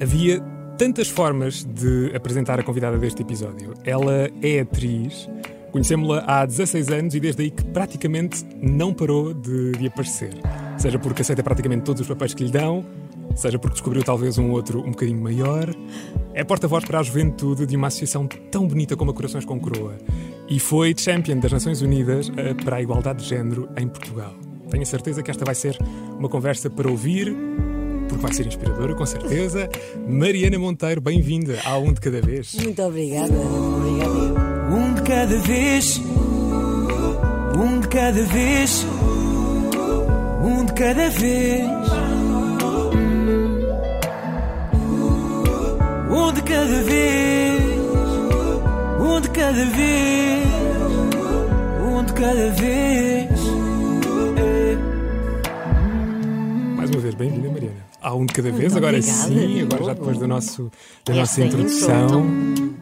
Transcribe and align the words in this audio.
Havia 0.00 0.40
tantas 0.76 1.08
formas 1.08 1.64
de 1.64 2.12
apresentar 2.14 2.58
a 2.58 2.62
convidada 2.62 2.98
deste 2.98 3.22
episódio. 3.22 3.74
Ela 3.84 4.28
é 4.42 4.60
atriz, 4.60 5.28
conhecemos-la 5.70 6.24
há 6.26 6.44
16 6.44 6.88
anos 6.88 7.14
e 7.14 7.20
desde 7.20 7.42
aí 7.42 7.50
que 7.50 7.64
praticamente 7.64 8.44
não 8.60 8.92
parou 8.92 9.32
de, 9.32 9.72
de 9.72 9.86
aparecer. 9.86 10.32
Seja 10.76 10.98
porque 10.98 11.22
aceita 11.22 11.42
praticamente 11.42 11.84
todos 11.84 12.00
os 12.00 12.08
papéis 12.08 12.34
que 12.34 12.44
lhe 12.44 12.50
dão, 12.50 12.84
seja 13.36 13.58
porque 13.58 13.74
descobriu 13.74 14.02
talvez 14.02 14.36
um 14.36 14.50
outro 14.50 14.80
um 14.80 14.90
bocadinho 14.90 15.20
maior. 15.20 15.72
É 16.32 16.42
porta-voz 16.42 16.84
para 16.84 16.98
a 16.98 17.02
juventude 17.02 17.64
de 17.64 17.76
uma 17.76 17.86
associação 17.86 18.26
tão 18.26 18.66
bonita 18.66 18.96
como 18.96 19.12
a 19.12 19.14
Corações 19.14 19.44
com 19.44 19.58
Coroa 19.60 19.96
e 20.48 20.58
foi 20.58 20.94
champion 20.96 21.38
das 21.38 21.52
Nações 21.52 21.80
Unidas 21.80 22.30
eh, 22.36 22.54
para 22.54 22.76
a 22.76 22.82
igualdade 22.82 23.22
de 23.22 23.28
género 23.28 23.68
em 23.76 23.88
Portugal. 23.88 24.34
Tenho 24.70 24.84
certeza 24.84 25.22
que 25.22 25.30
esta 25.30 25.44
vai 25.44 25.54
ser 25.54 25.78
uma 26.18 26.28
conversa 26.28 26.68
para 26.68 26.90
ouvir, 26.90 27.34
porque 28.08 28.22
vai 28.22 28.32
ser 28.32 28.46
inspiradora, 28.46 28.94
com 28.94 29.06
certeza. 29.06 29.68
Mariana 30.06 30.58
Monteiro, 30.58 31.00
bem-vinda 31.00 31.58
ao 31.64 31.82
Um 31.82 31.92
de 31.92 32.00
Cada 32.00 32.20
Vez. 32.20 32.54
Muito 32.54 32.82
obrigada. 32.82 33.32
Obrigada. 33.32 34.44
Um 34.74 34.94
de 34.94 35.02
cada 35.02 35.38
vez, 35.38 36.00
um 37.58 37.80
de 37.80 37.88
cada 37.88 38.22
vez, 38.22 38.86
um 40.42 40.64
de 40.64 40.72
cada 40.72 41.10
vez. 41.10 41.64
Um 46.10 46.32
de 46.32 46.42
cada 46.42 46.82
vez, 46.82 47.60
um 49.00 49.20
de 49.20 49.30
cada 49.30 49.64
vez, 49.64 50.46
um 51.82 52.04
de 52.04 52.12
cada 52.12 52.50
vez. 52.50 53.28
Mais 56.76 56.90
uma 56.90 57.00
vez, 57.00 57.14
bem-vinda, 57.14 57.48
Mariana. 57.50 57.63
Ao 58.04 58.18
Um 58.20 58.26
de 58.26 58.34
Cada 58.34 58.50
Vez, 58.50 58.72
Muito 58.72 58.76
agora 58.76 58.98
obrigada, 58.98 59.28
sim, 59.28 59.62
agora 59.62 59.84
já 59.84 59.94
depois 59.94 60.18
do 60.18 60.28
nosso, 60.28 60.70
da 61.06 61.14
nossa 61.14 61.42
intro 61.42 61.60
introdução. 61.62 62.22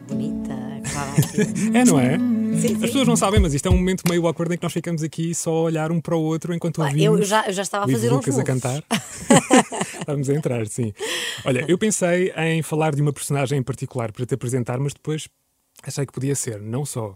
bonita. 0.07 0.53
É, 1.73 1.85
não 1.85 1.97
é? 1.97 2.17
Sim, 2.17 2.53
As 2.55 2.61
sim. 2.61 2.79
pessoas 2.79 3.07
não 3.07 3.15
sabem, 3.15 3.39
mas 3.39 3.53
isto 3.53 3.65
é 3.67 3.71
um 3.71 3.77
momento 3.77 4.03
meio 4.09 4.27
awkward 4.27 4.53
em 4.53 4.57
que 4.57 4.63
nós 4.63 4.73
ficamos 4.73 5.01
aqui 5.01 5.33
só 5.33 5.49
a 5.51 5.61
olhar 5.61 5.91
um 5.93 6.01
para 6.01 6.15
o 6.15 6.21
outro 6.21 6.53
enquanto 6.53 6.81
Ah, 6.81 6.87
ouvimos. 6.87 7.19
Eu 7.21 7.25
já, 7.25 7.45
eu 7.47 7.53
já 7.53 7.61
estava 7.61 7.85
a 7.85 7.87
fazer 7.87 8.09
uns 8.09 8.15
Lucas 8.17 8.37
a 8.37 8.43
cantar. 8.43 8.83
Vamos 10.05 10.29
a 10.29 10.33
entrar, 10.33 10.67
sim. 10.67 10.91
Olha, 11.45 11.63
eu 11.69 11.77
pensei 11.77 12.33
em 12.35 12.61
falar 12.61 12.93
de 12.93 13.01
uma 13.01 13.13
personagem 13.13 13.57
em 13.59 13.63
particular 13.63 14.11
para 14.11 14.25
te 14.25 14.33
apresentar, 14.35 14.77
mas 14.77 14.93
depois 14.93 15.29
achei 15.81 16.05
que 16.05 16.11
podia 16.11 16.35
ser 16.35 16.59
não 16.59 16.85
só 16.85 17.15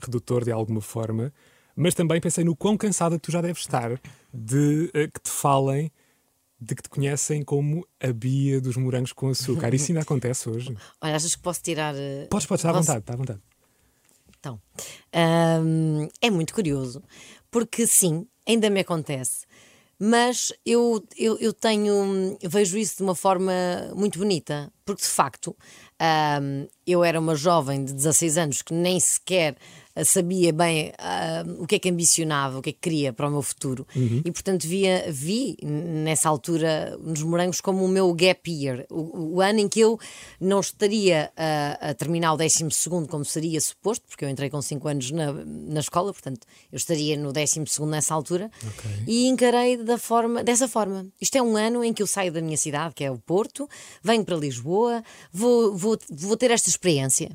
redutor 0.00 0.44
de 0.44 0.52
alguma 0.52 0.80
forma, 0.80 1.32
mas 1.74 1.94
também 1.94 2.20
pensei 2.20 2.44
no 2.44 2.54
quão 2.54 2.76
cansada 2.76 3.18
tu 3.18 3.32
já 3.32 3.40
deves 3.40 3.62
estar 3.62 4.00
de 4.32 4.88
eh, 4.94 5.08
que 5.08 5.20
te 5.20 5.30
falem 5.30 5.90
de 6.60 6.74
que 6.74 6.82
te 6.82 6.88
conhecem 6.90 7.42
como 7.42 7.86
a 7.98 8.12
Bia 8.12 8.60
dos 8.60 8.76
morangos 8.76 9.12
com 9.12 9.28
açúcar. 9.30 9.72
Isso 9.72 9.90
ainda 9.90 10.02
acontece 10.02 10.48
hoje. 10.50 10.76
Olha, 11.00 11.16
achas 11.16 11.34
que 11.34 11.42
posso 11.42 11.62
tirar. 11.62 11.94
eh, 11.96 12.26
Podes, 12.30 12.46
podes, 12.46 12.60
está 12.60 12.70
à 12.70 12.74
posso- 12.74 12.86
vontade, 12.86 13.00
está 13.00 13.14
à 13.14 13.16
vontade. 13.16 13.40
Então, 14.38 14.60
hum, 15.64 16.08
é 16.20 16.30
muito 16.30 16.54
curioso, 16.54 17.02
porque 17.50 17.86
sim, 17.86 18.26
ainda 18.48 18.70
me 18.70 18.80
acontece, 18.80 19.44
mas 19.98 20.50
eu, 20.64 21.04
eu, 21.18 21.36
eu 21.38 21.52
tenho, 21.52 22.38
vejo 22.42 22.78
isso 22.78 22.96
de 22.96 23.02
uma 23.02 23.14
forma 23.14 23.52
muito 23.94 24.18
bonita, 24.18 24.72
porque 24.84 25.02
de 25.02 25.08
facto 25.08 25.54
hum, 26.40 26.66
eu 26.86 27.04
era 27.04 27.20
uma 27.20 27.34
jovem 27.34 27.84
de 27.84 27.92
16 27.92 28.38
anos 28.38 28.62
que 28.62 28.72
nem 28.72 28.98
sequer 28.98 29.56
sabia 30.04 30.52
bem 30.52 30.92
ah, 30.98 31.44
o 31.58 31.66
que 31.66 31.76
é 31.76 31.78
que 31.78 31.90
ambicionava, 31.90 32.58
o 32.58 32.62
que 32.62 32.70
é 32.70 32.72
que 32.72 32.78
queria 32.80 33.12
para 33.12 33.28
o 33.28 33.30
meu 33.30 33.42
futuro, 33.42 33.86
e 34.24 34.30
portanto 34.30 34.66
via, 34.66 35.04
vi 35.10 35.56
nessa 35.62 36.28
altura 36.28 36.96
nos 37.02 37.22
morangos 37.22 37.60
como 37.60 37.84
o 37.84 37.88
meu 37.88 38.12
gap 38.14 38.50
year, 38.50 38.86
o, 38.90 39.36
o 39.36 39.40
ano 39.40 39.60
em 39.60 39.68
que 39.68 39.80
eu 39.80 39.98
não 40.40 40.60
estaria 40.60 41.32
a, 41.36 41.90
a 41.90 41.94
terminar 41.94 42.32
o 42.32 42.36
12 42.36 42.64
como 43.08 43.24
seria 43.24 43.60
suposto, 43.60 44.06
porque 44.08 44.24
eu 44.24 44.28
entrei 44.28 44.48
com 44.48 44.60
5 44.60 44.88
anos 44.88 45.10
na, 45.10 45.32
na 45.32 45.80
escola, 45.80 46.12
portanto 46.12 46.46
eu 46.70 46.76
estaria 46.76 47.16
no 47.16 47.32
12 47.32 47.60
nessa 47.86 48.14
altura, 48.14 48.50
e 49.06 49.26
encarei 49.26 49.76
da 49.76 49.98
forma, 49.98 50.42
dessa 50.42 50.68
forma. 50.68 51.06
Isto 51.20 51.36
é 51.36 51.42
um 51.42 51.56
ano 51.56 51.84
em 51.84 51.92
que 51.92 52.02
eu 52.02 52.06
saio 52.06 52.32
da 52.32 52.40
minha 52.40 52.56
cidade, 52.56 52.94
que 52.94 53.04
é 53.04 53.10
o 53.10 53.18
Porto, 53.18 53.68
venho 54.02 54.24
para 54.24 54.36
Lisboa, 54.36 55.02
vou, 55.32 55.76
vou, 55.76 55.98
vou 56.10 56.36
ter 56.36 56.50
esta 56.50 56.68
experiência. 56.68 57.30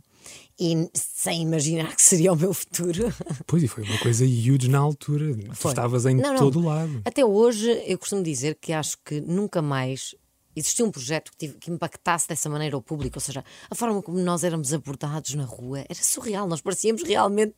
E 0.59 0.89
sem 0.93 1.41
imaginar 1.41 1.93
que 1.95 2.01
seria 2.01 2.31
o 2.31 2.35
meu 2.35 2.53
futuro. 2.53 3.13
Pois, 3.45 3.61
e 3.63 3.67
foi 3.67 3.83
uma 3.83 3.97
coisa 3.99 4.23
huge 4.23 4.69
na 4.69 4.79
altura. 4.79 5.35
Tu 5.35 5.53
Foi. 5.55 5.71
estavas 5.71 6.05
em 6.05 6.15
Não, 6.15 6.35
todo 6.37 6.59
o 6.59 6.65
lado. 6.65 7.01
Até 7.03 7.25
hoje, 7.25 7.69
eu 7.85 7.97
costumo 7.99 8.23
dizer 8.23 8.55
que 8.61 8.71
acho 8.71 8.97
que 9.03 9.19
nunca 9.21 9.61
mais 9.61 10.15
existiu 10.55 10.85
um 10.85 10.91
projeto 10.91 11.31
que, 11.31 11.37
tive- 11.37 11.57
que 11.59 11.69
impactasse 11.69 12.29
dessa 12.29 12.49
maneira 12.49 12.77
o 12.77 12.81
público. 12.81 13.17
Ou 13.17 13.21
seja, 13.21 13.43
a 13.69 13.75
forma 13.75 14.01
como 14.01 14.17
nós 14.19 14.45
éramos 14.45 14.71
abordados 14.71 15.33
na 15.33 15.43
rua 15.43 15.79
era 15.81 16.01
surreal. 16.01 16.47
Nós 16.47 16.61
parecíamos 16.61 17.03
realmente 17.03 17.55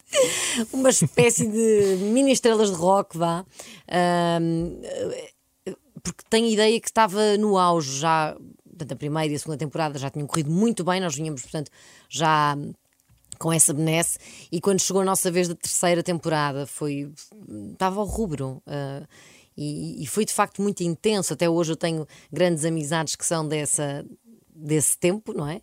uma 0.74 0.90
espécie 0.90 1.48
de 1.48 1.98
mini 2.12 2.32
estrelas 2.32 2.72
de 2.72 2.76
rock, 2.76 3.16
vá. 3.16 3.46
Ahm, 3.88 4.82
porque 6.02 6.24
tenho 6.30 6.48
a 6.48 6.50
ideia 6.52 6.80
que 6.82 6.88
estava 6.88 7.38
no 7.38 7.58
auge 7.60 8.00
já. 8.00 8.36
Portanto, 8.68 8.92
a 8.92 8.96
primeira 8.96 9.32
e 9.32 9.36
a 9.36 9.40
segunda 9.40 9.58
temporada 9.58 9.98
já 10.00 10.10
tinham 10.10 10.28
corrido 10.28 10.52
muito 10.52 10.84
bem, 10.84 11.00
nós 11.02 11.16
vinhamos, 11.16 11.42
portanto, 11.42 11.72
já 12.10 12.56
com 13.38 13.52
essa 13.52 13.74
benesse 13.74 14.18
e 14.52 14.60
quando 14.60 14.80
chegou 14.80 15.02
a 15.02 15.06
nossa 15.06 15.32
vez 15.32 15.48
da 15.48 15.56
terceira 15.56 16.04
temporada 16.04 16.66
foi 16.66 17.12
estava 17.74 18.00
ao 18.00 18.06
rubro 18.06 18.62
ah, 18.66 19.04
e, 19.58 20.04
e 20.04 20.06
foi 20.06 20.24
de 20.24 20.34
facto 20.34 20.62
muito 20.62 20.82
intenso. 20.82 21.34
Até 21.34 21.50
hoje 21.50 21.72
eu 21.72 21.76
tenho 21.76 22.08
grandes 22.32 22.64
amizades 22.64 23.16
que 23.16 23.26
são 23.26 23.48
dessa 23.48 24.06
desse 24.60 24.98
tempo, 24.98 25.34
não 25.34 25.48
é? 25.48 25.62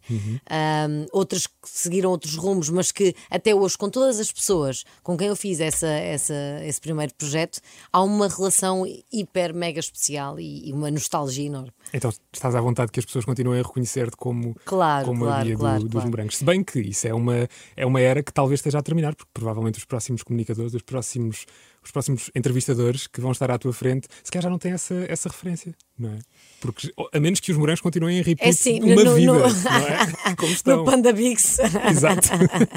Ahm, 0.48 1.06
outras 1.12 1.46
que 1.46 1.54
seguiram 1.64 2.10
outros 2.10 2.36
rumos, 2.36 2.68
mas 2.70 2.92
que 2.92 3.14
até 3.30 3.54
hoje, 3.54 3.76
com 3.76 3.90
todas 3.90 4.20
as 4.20 4.30
pessoas 4.30 4.84
com 5.02 5.16
quem 5.16 5.28
eu 5.28 5.36
fiz 5.36 5.60
essa, 5.60 5.86
essa, 5.88 6.34
esse 6.64 6.80
primeiro 6.80 7.12
projeto, 7.14 7.60
há 7.92 8.02
uma 8.02 8.28
relação 8.28 8.84
hiper, 9.12 9.54
mega 9.54 9.80
especial 9.80 10.38
e, 10.38 10.68
e 10.68 10.72
uma 10.72 10.90
nostalgia 10.90 11.46
enorme. 11.46 11.72
Então 11.92 12.12
estás 12.32 12.54
à 12.54 12.60
vontade 12.60 12.92
que 12.92 13.00
as 13.00 13.04
pessoas 13.04 13.24
continuem 13.24 13.60
a 13.60 13.62
reconhecer-te 13.62 14.16
como, 14.16 14.54
Claro, 14.64 15.06
como 15.06 15.24
a 15.24 15.28
claro, 15.28 15.44
Bia 15.44 15.54
do- 15.54 15.58
claro, 15.60 15.82
dos 15.82 15.90
claro. 15.92 16.10
morangos. 16.10 16.36
Se 16.36 16.44
bem 16.44 16.62
que 16.62 16.80
isso 16.80 17.06
é 17.08 17.14
uma, 17.14 17.48
é 17.76 17.84
uma 17.86 18.00
era 18.00 18.22
que 18.22 18.32
talvez 18.32 18.58
esteja 18.60 18.78
a 18.78 18.82
terminar, 18.82 19.14
porque 19.14 19.30
provavelmente 19.34 19.78
os 19.78 19.84
próximos 19.84 20.22
comunicadores, 20.22 20.72
os 20.74 20.82
próximos, 20.82 21.46
os 21.84 21.90
próximos 21.92 22.30
entrevistadores 22.34 23.06
que 23.06 23.20
vão 23.20 23.32
estar 23.32 23.50
à 23.50 23.58
tua 23.58 23.72
frente, 23.72 24.08
se 24.22 24.30
calhar 24.30 24.44
já 24.44 24.50
não 24.50 24.58
têm 24.58 24.72
essa, 24.72 24.94
essa 25.08 25.28
referência, 25.28 25.74
não 25.98 26.10
é? 26.10 26.18
Porque 26.60 26.92
a 27.12 27.20
menos 27.20 27.40
que 27.40 27.52
os 27.52 27.58
morangos 27.58 27.80
continuem 27.82 28.20
a 28.20 28.22
repetir 28.22 28.48
É 28.48 28.52
sim, 28.52 28.80
uma 28.82 29.04
no- 29.04 29.14
vida, 29.14 29.32
no- 29.32 29.38
não 29.62 30.28
é? 30.30 30.36
Como 30.36 30.52
estão. 30.52 30.76
No 30.78 30.84
Panda 30.84 31.12
Bix. 31.12 31.58
Exato. 31.90 32.28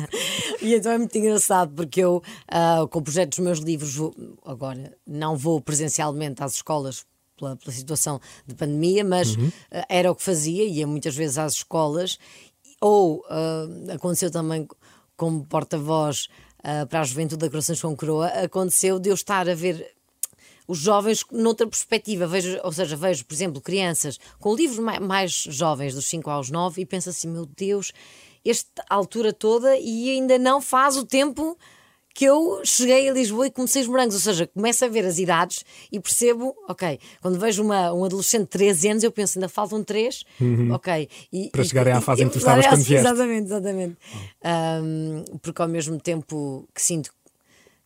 e 0.62 0.76
então 0.76 0.92
é 0.92 0.98
muito 0.98 1.18
engraçado 1.18 1.74
porque 1.74 2.02
eu, 2.02 2.22
ah, 2.48 2.86
com 2.90 3.00
o 3.00 3.02
projeto 3.02 3.30
dos 3.30 3.40
meus 3.40 3.60
livros, 3.60 3.96
vou- 3.96 4.16
agora 4.46 4.96
não 5.06 5.36
vou 5.38 5.62
presencialmente 5.62 6.44
às 6.44 6.56
escolas 6.56 7.06
pela, 7.38 7.56
pela 7.56 7.72
situação 7.72 8.20
de 8.46 8.56
pandemia, 8.56 9.04
mas 9.04 9.36
ah, 9.72 9.86
era 9.90 10.12
o 10.12 10.16
que 10.16 10.24
fazia, 10.24 10.66
ia 10.66 10.86
muitas 10.86 11.16
vezes 11.16 11.38
às 11.38 11.54
escolas, 11.54 12.20
ou 12.82 13.24
ah, 13.30 13.68
aconteceu 13.94 14.30
também 14.32 14.68
como 15.16 15.46
porta-voz 15.46 16.28
ah, 16.64 16.86
para 16.86 17.02
a 17.02 17.04
juventude 17.04 17.40
da 17.42 17.50
Corações 17.50 17.82
com 17.82 17.96
Coroa, 17.96 18.28
aconteceu 18.28 19.00
de 19.00 19.10
eu 19.10 19.16
estar 19.16 19.48
a 19.50 19.56
ver 19.56 19.94
os 20.68 20.78
jovens 20.80 21.24
noutra 21.32 21.66
perspectiva. 21.68 22.28
Vejo, 22.28 22.60
ou 22.64 22.72
seja, 22.74 22.96
vejo, 22.96 23.26
por 23.26 23.34
exemplo, 23.34 23.62
crianças 23.62 24.20
com 24.40 24.56
livros 24.56 24.80
mai- 24.80 25.00
mais, 25.00 25.32
jovens, 25.32 25.94
dos 25.96 26.06
5 26.08 26.30
aos 26.30 26.50
9, 26.50 26.82
e 26.82 26.86
penso 26.86 27.10
assim: 27.10 27.28
meu 27.28 27.46
Deus, 27.46 27.92
esta 28.46 28.84
altura 28.90 29.32
toda 29.32 29.78
e 29.78 30.10
ainda 30.12 30.38
não 30.38 30.62
faz 30.62 30.98
o 30.98 31.06
tempo 31.06 31.58
que 32.18 32.26
eu 32.26 32.62
cheguei 32.66 33.08
a 33.08 33.14
Lisboa 33.14 33.46
e 33.46 33.52
comecei 33.52 33.80
os 33.84 33.88
morangos. 33.88 34.16
Ou 34.16 34.22
seja, 34.22 34.48
começo 34.48 34.84
a 34.84 34.88
ver 34.88 35.06
as 35.06 35.20
idades 35.20 35.64
e 35.92 36.00
percebo, 36.00 36.56
ok, 36.68 37.00
quando 37.22 37.38
vejo 37.40 37.62
uma, 37.62 37.94
um 37.94 38.04
adolescente 38.06 38.42
de 38.46 38.48
13 38.48 38.90
anos, 38.90 39.04
eu 39.04 39.12
penso, 39.12 39.38
ainda 39.38 39.48
faltam 39.48 39.84
3, 39.84 40.24
ok. 40.74 41.08
E, 41.32 41.44
Uhum. 41.44 41.50
Para 41.52 41.62
e- 41.62 41.66
chegarem 41.68 41.94
à 41.94 42.00
e- 42.00 42.02
fase 42.02 42.24
em 42.24 42.26
que 42.26 42.32
tu 42.34 42.40
estavas 42.40 42.66
quando 42.66 42.82
vieste. 42.82 42.94
Exatamente, 43.08 43.46
exatamente. 43.46 43.98
Ahm, 44.44 45.26
porque 45.44 45.62
ao 45.62 45.68
mesmo 45.68 46.00
tempo 46.00 46.68
que 46.74 46.82
sinto 46.82 47.12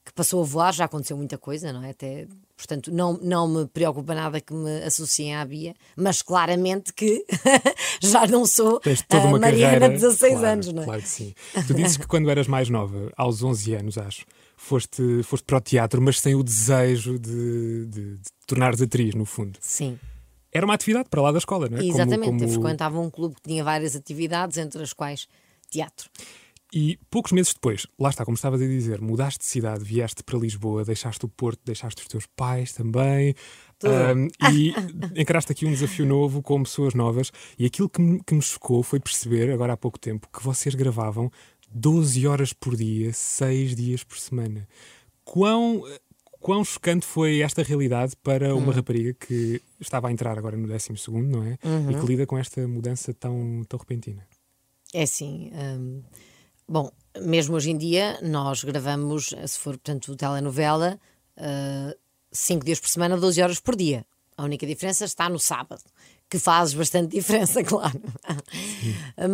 que 0.06 0.13
passou 0.13 0.42
a 0.42 0.45
voar, 0.45 0.74
já 0.74 0.86
aconteceu 0.86 1.18
muita 1.18 1.38
coisa, 1.38 1.74
não 1.74 1.84
é? 1.84 1.89
Até, 1.89 2.25
portanto, 2.62 2.92
não, 2.92 3.13
não 3.22 3.48
me 3.48 3.66
preocupa 3.68 4.13
nada 4.13 4.40
que 4.40 4.54
me 4.54 4.84
associem 4.84 5.36
à 5.36 5.44
Bia, 5.44 5.74
mas 5.96 6.22
claramente 6.22 6.94
que 6.94 7.25
já 8.02 8.28
não 8.28 8.46
sou 8.46 8.80
Tens 8.80 9.02
toda 9.02 9.24
a 9.24 9.25
uma 9.28 9.40
Mariana 9.40 9.80
carreira. 9.80 9.90
de 9.90 9.96
16 10.02 10.34
claro, 10.34 10.48
anos, 10.48 10.74
não 10.74 10.81
é? 10.84 10.86
Claro 10.86 11.02
que 11.02 11.10
sim. 11.10 11.34
Tu 11.68 11.74
dizes 11.74 11.98
que 11.98 12.08
quando 12.08 12.30
eras 12.30 12.48
mais 12.48 12.69
nova, 12.69 13.12
aos 13.18 13.42
11 13.44 13.74
anos, 13.75 13.98
acho, 13.98 14.25
foste, 14.56 15.24
foste 15.24 15.44
para 15.44 15.58
o 15.58 15.62
teatro, 15.62 16.02
mas 16.02 16.19
sem 16.19 16.36
o 16.36 16.44
desejo 16.44 17.18
de, 17.19 17.86
de, 17.88 18.18
de 18.18 18.30
tornares 18.46 18.81
atriz, 18.81 19.13
no 19.16 19.25
fundo. 19.25 19.58
Sim, 19.60 19.98
Era 20.52 20.66
uma 20.66 20.74
atividade 20.75 21.10
para 21.10 21.22
lá 21.22 21.31
da 21.31 21.38
escola, 21.40 21.68
não 21.69 21.78
é? 21.78 21.81
Como- 21.81 21.92
exatamente. 21.94 22.44
Eu 22.44 22.48
como- 22.50 22.50
frequentava 22.62 23.00
um 23.00 23.10
clube 23.10 23.36
que 23.36 23.42
tinha 23.42 23.63
várias 23.63 23.96
atividades, 23.96 24.58
entre 24.58 24.84
as 24.84 24.94
quais 24.94 25.28
teatro. 25.69 26.10
E 26.73 26.97
poucos 27.09 27.33
meses 27.33 27.53
depois, 27.53 27.85
lá 28.00 28.09
está, 28.09 28.23
como 28.23 28.35
estavas 28.35 28.62
a 28.62 28.65
dizer, 28.65 29.01
mudaste 29.01 29.39
de 29.39 29.45
cidade, 29.45 29.83
vieste 29.83 30.23
para 30.23 30.39
Lisboa, 30.39 30.85
deixaste 30.85 31.25
o 31.25 31.27
Porto, 31.27 31.59
deixaste 31.65 32.01
os 32.01 32.07
teus 32.07 32.25
pais 32.25 32.71
também. 32.71 33.35
Um, 33.83 34.27
e 34.53 34.73
encaraste 35.19 35.51
aqui 35.51 35.65
um 35.65 35.71
desafio 35.71 36.06
novo 36.06 36.41
com 36.41 36.63
pessoas 36.63 36.94
novas. 36.94 37.29
E 37.59 37.65
aquilo 37.65 37.89
que 37.89 38.01
me, 38.01 38.23
que 38.23 38.33
me 38.33 38.41
chocou 38.41 38.81
foi 38.83 39.01
perceber, 39.01 39.51
agora 39.51 39.73
há 39.73 39.77
pouco 39.77 40.00
tempo, 40.00 40.29
que 40.31 40.41
vocês 40.41 40.73
gravavam 40.73 41.29
12 41.73 42.25
horas 42.25 42.53
por 42.53 42.77
dia, 42.77 43.12
6 43.12 43.75
dias 43.75 44.03
por 44.06 44.17
semana. 44.17 44.65
Quão, 45.25 45.83
quão 46.39 46.63
chocante 46.63 47.06
foi 47.06 47.41
esta 47.41 47.63
realidade 47.63 48.15
para 48.24 48.56
uma 48.56 48.71
rapariga 48.71 49.13
que 49.13 49.62
estava 49.77 50.07
a 50.07 50.12
entrar 50.12 50.38
agora 50.38 50.56
no 50.56 50.69
12, 50.69 50.89
não 51.27 51.44
é? 51.44 51.57
E 51.89 52.00
que 52.00 52.06
lida 52.06 52.25
com 52.25 52.38
esta 52.38 52.65
mudança 52.65 53.13
tão, 53.13 53.62
tão 53.67 53.77
repentina? 53.77 54.25
É 54.94 55.03
assim. 55.03 55.51
hum, 55.53 56.01
bom, 56.68 56.92
mesmo 57.19 57.56
hoje 57.56 57.72
em 57.72 57.78
dia, 57.78 58.19
nós 58.22 58.63
gravamos, 58.63 59.34
se 59.46 59.60
for, 59.60 59.78
portanto, 59.78 60.16
telenovela, 60.16 61.00
5 62.31 62.66
dias 62.66 62.80
por 62.80 62.90
semana, 62.90 63.18
12 63.18 63.42
horas 63.42 63.60
por 63.60 63.75
dia. 63.75 64.06
A 64.38 64.44
única 64.44 64.66
diferença 64.66 65.06
está 65.06 65.30
no 65.30 65.38
sábado, 65.38 65.84
que 66.30 66.40
faz 66.40 66.74
bastante 66.74 67.12
diferença, 67.16 67.63
claro. 67.63 68.02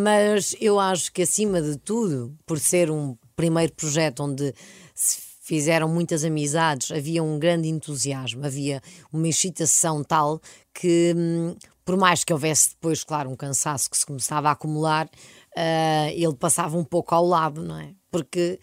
Mas 0.03 0.55
eu 0.59 0.79
acho 0.79 1.11
que, 1.11 1.21
acima 1.21 1.61
de 1.61 1.77
tudo, 1.77 2.35
por 2.45 2.59
ser 2.59 2.89
um 2.89 3.15
primeiro 3.35 3.71
projeto 3.73 4.23
onde 4.23 4.53
se 4.95 5.27
fizeram 5.47 5.87
muitas 5.87 6.25
amizades, 6.25 6.91
havia 6.91 7.23
um 7.23 7.39
grande 7.39 7.69
entusiasmo, 7.69 8.45
havia 8.45 8.81
uma 9.13 9.29
excitação 9.29 10.03
tal 10.03 10.41
que, 10.73 11.13
hum, 11.15 11.55
por 11.85 11.95
mais 11.95 12.25
que 12.25 12.33
houvesse 12.33 12.71
depois, 12.71 13.01
claro, 13.01 13.29
um 13.29 13.35
cansaço 13.35 13.89
que 13.89 13.97
se 13.97 14.05
começava 14.05 14.49
a 14.49 14.51
acumular, 14.51 15.09
ah, 15.57 16.11
ele 16.11 16.35
passava 16.35 16.77
um 16.77 16.83
pouco 16.83 17.15
ao 17.15 17.25
lado, 17.25 17.63
não 17.63 17.79
é? 17.79 17.95
Porque 18.11 18.59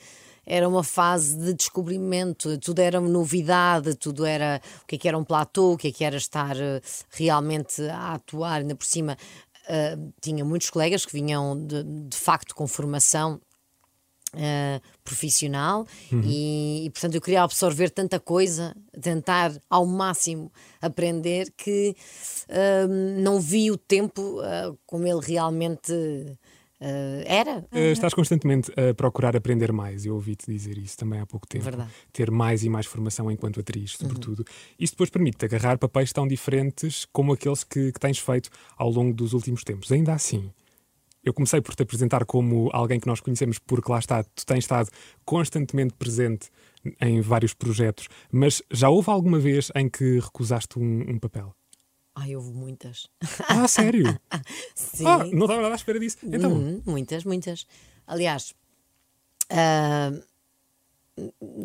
era 0.46 0.68
uma 0.68 0.84
fase 0.84 1.36
de 1.36 1.52
descobrimento, 1.54 2.56
tudo 2.58 2.78
era 2.78 3.00
novidade, 3.00 3.94
tudo 3.96 4.24
era 4.24 4.60
o 4.82 4.86
que 4.86 4.94
é 4.94 4.98
que 4.98 5.08
era 5.08 5.18
um 5.18 5.24
platô, 5.24 5.72
o 5.72 5.76
que 5.76 5.88
é 5.88 5.92
que 5.92 6.04
era 6.04 6.16
estar 6.16 6.56
eh, 6.56 6.80
realmente 7.10 7.82
a 7.88 8.14
atuar, 8.14 8.60
ainda 8.60 8.76
por 8.76 8.86
cima. 8.86 9.16
ah, 9.68 9.96
tinha 10.20 10.44
muitos 10.44 10.70
colegas 10.70 11.04
que 11.04 11.12
vinham 11.12 11.66
de, 11.66 11.82
de 11.82 12.16
facto 12.16 12.54
com 12.54 12.66
formação 12.66 13.40
eh, 14.36 14.80
profissional 15.04 15.86
e, 16.10 16.86
e, 16.86 16.90
portanto 16.90 17.14
eu 17.14 17.20
queria 17.20 17.42
absorver 17.42 17.90
tanta 17.90 18.18
coisa, 18.18 18.74
tentar 19.00 19.52
ao 19.70 19.86
máximo 19.86 20.50
aprender 20.80 21.52
que 21.56 21.94
ah, 22.48 22.86
não 23.18 23.38
vi 23.40 23.70
o 23.70 23.76
tempo 23.76 24.40
ah, 24.40 24.74
como 24.86 25.06
ele 25.06 25.20
realmente 25.20 25.92
ah, 25.92 26.36
era. 27.26 27.58
Uh, 27.72 27.92
estás 27.92 28.14
constantemente 28.14 28.72
a 28.78 28.94
procurar 28.94 29.36
aprender 29.36 29.72
mais. 29.72 30.04
Eu 30.04 30.14
ouvi-te 30.14 30.50
dizer 30.50 30.78
isso 30.78 30.96
também 30.96 31.20
há 31.20 31.26
pouco 31.26 31.46
tempo. 31.46 31.64
Verdade. 31.64 31.90
Ter 32.12 32.30
mais 32.30 32.64
e 32.64 32.68
mais 32.68 32.86
formação 32.86 33.30
enquanto 33.30 33.60
atriz, 33.60 33.96
sobretudo. 33.96 34.44
Isso 34.78 34.92
depois 34.92 35.10
permite-te 35.10 35.44
agarrar 35.44 35.78
papéis 35.78 36.12
tão 36.12 36.26
diferentes 36.26 37.06
como 37.12 37.32
aqueles 37.32 37.64
que, 37.64 37.92
que 37.92 38.00
tens 38.00 38.18
feito 38.18 38.50
ao 38.76 38.90
longo 38.90 39.14
dos 39.14 39.32
últimos 39.32 39.64
tempos. 39.64 39.90
Ainda 39.90 40.12
assim, 40.12 40.50
eu 41.24 41.32
comecei 41.32 41.60
por 41.60 41.74
te 41.74 41.82
apresentar 41.82 42.24
como 42.24 42.68
alguém 42.72 43.00
que 43.00 43.06
nós 43.06 43.20
conhecemos, 43.20 43.58
porque 43.58 43.90
lá 43.90 43.98
está, 43.98 44.22
tu 44.22 44.44
tens 44.44 44.58
estado 44.58 44.90
constantemente 45.24 45.94
presente 45.94 46.50
em 47.00 47.20
vários 47.22 47.54
projetos, 47.54 48.08
mas 48.30 48.62
já 48.70 48.90
houve 48.90 49.10
alguma 49.10 49.38
vez 49.38 49.72
em 49.74 49.88
que 49.88 50.18
recusaste 50.18 50.78
um, 50.78 51.12
um 51.12 51.18
papel? 51.18 51.54
Ai, 52.14 52.36
houve 52.36 52.52
muitas. 52.52 53.08
Ah, 53.48 53.66
sério? 53.66 54.18
Sim. 54.74 55.04
Ah, 55.06 55.18
não 55.18 55.46
estava 55.46 55.62
nada 55.62 55.74
à 55.74 55.76
espera 55.76 55.98
disso. 55.98 56.18
Então, 56.22 56.52
Uhum, 56.52 56.82
muitas, 56.86 57.24
muitas. 57.24 57.66
Aliás, 58.06 58.54
ah, 59.50 60.12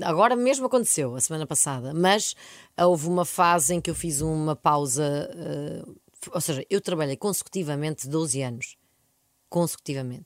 agora 0.03 0.35
mesmo 0.35 0.65
aconteceu, 0.65 1.15
a 1.15 1.21
semana 1.21 1.45
passada, 1.45 1.93
mas 1.93 2.35
houve 2.77 3.07
uma 3.07 3.25
fase 3.25 3.75
em 3.75 3.81
que 3.81 3.89
eu 3.89 3.95
fiz 3.95 4.21
uma 4.21 4.55
pausa. 4.55 5.29
ah, 5.85 5.91
ou 6.33 6.41
seja, 6.41 6.65
eu 6.69 6.81
trabalhei 6.81 7.15
consecutivamente 7.15 8.07
12 8.07 8.41
anos. 8.41 8.75
Consecutivamente. 9.49 10.25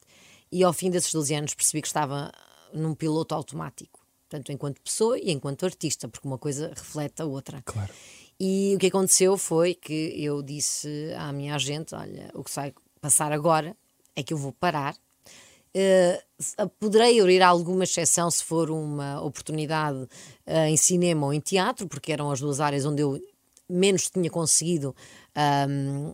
E 0.52 0.64
ao 0.64 0.74
fim 0.74 0.90
desses 0.90 1.12
12 1.14 1.34
anos 1.36 1.54
percebi 1.54 1.82
que 1.82 1.88
estava 1.88 2.32
num 2.74 2.96
piloto 2.96 3.36
automático. 3.36 4.02
Portanto, 4.28 4.52
enquanto 4.52 4.82
pessoa 4.82 5.18
e 5.20 5.32
enquanto 5.32 5.66
artista, 5.66 6.08
porque 6.08 6.28
uma 6.28 6.38
coisa 6.40 6.70
reflete 6.70 7.22
a 7.22 7.26
outra. 7.26 7.62
claro. 7.66 7.94
E 8.40 8.74
o 8.76 8.80
que 8.80 8.88
aconteceu 8.88 9.38
foi 9.38 9.74
que 9.74 10.14
eu 10.18 10.42
disse 10.42 11.14
à 11.18 11.32
minha 11.32 11.56
agente: 11.56 11.96
Olha, 11.96 12.30
o 12.34 12.44
que 12.44 12.54
vai 12.54 12.74
passar 13.00 13.32
agora 13.32 13.76
é 14.16 14.24
que 14.24 14.34
eu 14.34 14.38
vou 14.38 14.52
parar. 14.52 14.96
Se- 16.40 16.56
poderei 16.80 17.20
abrir 17.20 17.42
alguma 17.42 17.84
exceção 17.84 18.30
se 18.30 18.44
for 18.44 18.70
uma 18.70 19.22
oportunidade 19.22 20.08
eh, 20.46 20.70
em 20.70 20.78
cinema 20.78 21.26
ou 21.26 21.34
em 21.34 21.40
teatro, 21.40 21.88
porque 21.88 22.12
eram 22.12 22.30
as 22.30 22.40
duas 22.40 22.60
áreas 22.60 22.86
onde 22.86 23.02
eu 23.02 23.20
menos 23.68 24.10
tinha 24.10 24.30
conseguido 24.30 24.96
ahm, 25.34 26.14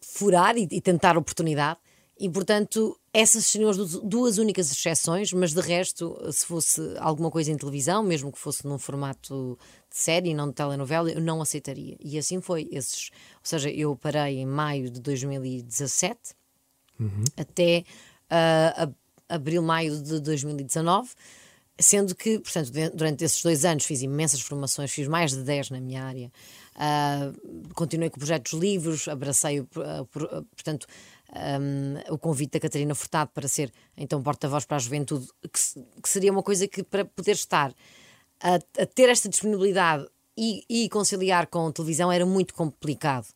furar 0.00 0.56
e, 0.56 0.66
e 0.70 0.80
tentar 0.80 1.16
oportunidade. 1.18 1.78
E, 2.18 2.28
portanto, 2.30 2.98
essas 3.20 3.46
seriam 3.46 3.70
as 3.70 3.76
du- 3.76 4.00
duas 4.02 4.38
únicas 4.38 4.70
exceções, 4.70 5.32
mas 5.32 5.52
de 5.54 5.60
resto, 5.60 6.16
se 6.32 6.44
fosse 6.44 6.80
alguma 6.98 7.30
coisa 7.30 7.50
em 7.50 7.56
televisão, 7.56 8.02
mesmo 8.02 8.30
que 8.32 8.38
fosse 8.38 8.66
num 8.66 8.78
formato 8.78 9.58
de 9.90 9.96
série, 9.96 10.34
não 10.34 10.48
de 10.48 10.54
telenovela, 10.54 11.10
eu 11.10 11.20
não 11.20 11.40
aceitaria. 11.40 11.96
E 12.00 12.18
assim 12.18 12.40
foi. 12.40 12.68
Esses, 12.70 13.10
ou 13.34 13.40
seja, 13.44 13.70
eu 13.70 13.96
parei 13.96 14.38
em 14.38 14.46
maio 14.46 14.90
de 14.90 15.00
2017 15.00 16.34
até 17.36 17.84
ah, 18.30 18.82
ab- 18.84 18.94
abril, 19.28 19.62
maio 19.62 20.00
de 20.02 20.20
2019. 20.20 21.10
Sendo 21.78 22.14
que, 22.14 22.38
portanto, 22.38 22.72
durante 22.94 23.22
esses 23.22 23.42
dois 23.42 23.62
anos 23.66 23.84
fiz 23.84 24.00
imensas 24.00 24.40
formações, 24.40 24.90
fiz 24.90 25.06
mais 25.06 25.32
de 25.32 25.42
10 25.42 25.68
na 25.70 25.78
minha 25.78 26.02
área. 26.04 26.32
Ah, 26.74 27.30
continuei 27.74 28.08
com 28.08 28.18
projetos 28.18 28.52
livros, 28.54 29.06
abracei, 29.08 29.60
o- 29.60 29.68
ah, 29.84 30.04
por- 30.10 30.26
portanto, 30.54 30.86
um, 31.34 32.14
o 32.14 32.18
convite 32.18 32.52
da 32.52 32.60
Catarina 32.60 32.94
Furtado 32.94 33.30
para 33.34 33.48
ser 33.48 33.72
então 33.96 34.22
porta-voz 34.22 34.64
para 34.64 34.76
a 34.76 34.80
juventude, 34.80 35.26
que, 35.42 35.82
que 36.02 36.08
seria 36.08 36.32
uma 36.32 36.42
coisa 36.42 36.66
que 36.68 36.82
para 36.82 37.04
poder 37.04 37.32
estar 37.32 37.74
a, 38.40 38.54
a 38.54 38.86
ter 38.86 39.08
esta 39.08 39.28
disponibilidade 39.28 40.06
e, 40.36 40.64
e 40.68 40.88
conciliar 40.88 41.46
com 41.46 41.70
televisão 41.72 42.12
era 42.12 42.26
muito 42.26 42.54
complicado, 42.54 43.26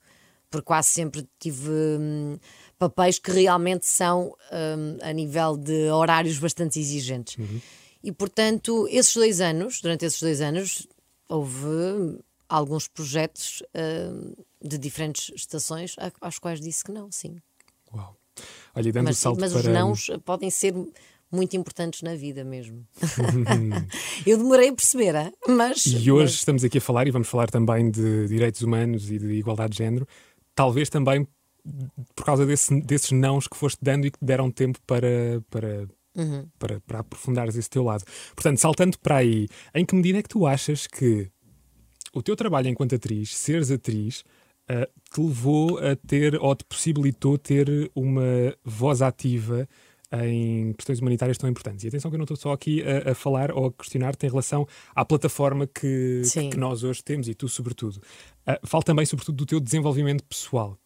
porque 0.51 0.67
quase 0.67 0.89
sempre 0.89 1.27
tive 1.39 1.71
hum, 1.71 2.39
papéis 2.79 3.19
que 3.19 3.31
realmente 3.31 3.87
são 3.87 4.37
hum, 4.53 4.99
a 5.03 5.13
nível 5.13 5.57
de 5.57 5.89
horários 5.91 6.39
bastante 6.39 6.79
exigentes. 6.79 7.37
E 8.03 8.13
portanto, 8.13 8.87
esses 8.91 9.15
dois 9.15 9.41
anos, 9.41 9.81
durante 9.81 10.05
esses 10.05 10.21
dois 10.21 10.41
anos, 10.41 10.87
houve 11.29 12.19
alguns 12.49 12.89
projetos 12.89 13.63
hum, 13.75 14.35
de 14.63 14.77
diferentes 14.79 15.31
estações 15.35 15.97
a- 15.99 16.13
aos 16.21 16.39
quais 16.39 16.61
disse 16.61 16.85
que 16.85 16.93
não, 16.93 17.11
sim. 17.11 17.37
Uau. 17.95 18.17
Olha, 18.75 18.93
dando 18.93 19.05
Mas, 19.07 19.19
salto 19.19 19.41
mas 19.41 19.53
para... 19.53 19.61
os 19.61 19.67
nãos 19.67 20.11
podem 20.25 20.51
ser 20.51 20.75
muito 21.33 21.57
importantes 21.57 22.03
na 22.03 22.15
vida 22.15 22.45
mesmo. 22.45 22.87
Eu 24.27 24.37
demorei 24.39 24.69
a 24.69 24.75
perceber, 24.75 25.15
hein? 25.15 25.33
mas. 25.49 25.85
E 25.87 26.11
hoje 26.11 26.25
mas- 26.25 26.35
estamos 26.35 26.65
aqui 26.65 26.79
a 26.79 26.81
falar, 26.81 27.07
e 27.07 27.11
vamos 27.11 27.29
falar 27.29 27.49
também 27.51 27.91
de 27.91 28.27
direitos 28.29 28.63
humanos 28.63 29.11
e 29.11 29.19
de 29.19 29.33
igualdade 29.35 29.73
de 29.73 29.79
género, 29.79 30.07
talvez 30.55 30.89
também 30.89 31.27
por 32.15 32.25
causa 32.25 32.47
desse- 32.47 32.81
desses 32.81 33.11
nãos 33.13 33.47
que 33.47 33.57
foste 33.57 33.79
dando 33.83 34.07
e 34.07 34.11
que 34.11 34.19
te 34.19 34.25
deram 34.25 34.51
tempo 34.51 34.79
para, 34.87 35.43
para, 35.51 35.87
Uhum. 36.17 36.47
para, 36.59 36.81
para 36.81 36.99
aprofundares 37.01 37.55
esse 37.57 37.69
teu 37.71 37.85
lado. 37.85 38.03
Portanto, 38.35 38.59
saltando 38.59 38.99
para 38.99 39.17
aí, 39.19 39.47
em 39.75 39.85
que 39.85 39.95
medida 39.95 40.19
é 40.19 40.23
que 40.23 40.29
tu 40.29 40.47
achas 40.47 40.87
que 40.87 41.31
o 42.13 42.23
teu 42.23 42.35
trabalho 42.35 42.69
enquanto 42.69 42.95
atriz, 42.97 43.37
seres 43.37 43.71
atriz, 43.71 44.25
te 45.13 45.21
levou 45.21 45.79
a 45.79 45.97
ter 45.97 46.37
ou 46.41 46.55
te 46.55 46.65
possibilitou 46.65 47.37
ter 47.39 47.91
uma 47.95 48.55
voz 48.65 49.03
ativa 49.03 49.69
em 50.13 50.73
questões 50.73 50.99
humanitárias 50.99 51.39
tão 51.39 51.49
importantes. 51.49 51.85
E 51.85 51.89
atenção 51.89 52.11
que 52.11 52.17
eu 52.17 52.19
não 52.19 52.25
estou 52.25 52.37
só 52.37 52.53
aqui 52.53 52.83
a, 52.83 53.13
a 53.13 53.15
falar 53.15 53.53
ou 53.53 53.67
a 53.67 53.73
questionar-te 53.73 54.27
em 54.27 54.29
relação 54.29 54.67
à 54.95 55.05
plataforma 55.05 55.69
que, 55.69 56.23
Sim. 56.25 56.51
que 56.51 56.57
nós 56.57 56.83
hoje 56.83 57.03
temos 57.03 57.29
e 57.29 57.35
tu, 57.35 57.49
sobretudo. 57.49 58.01
Ah, 58.45 58.59
falo 58.65 58.83
também, 58.83 59.07
sobretudo, 59.07 59.37
do 59.37 59.47
teu 59.47 59.61
desenvolvimento 59.61 60.25
pessoal, 60.25 60.77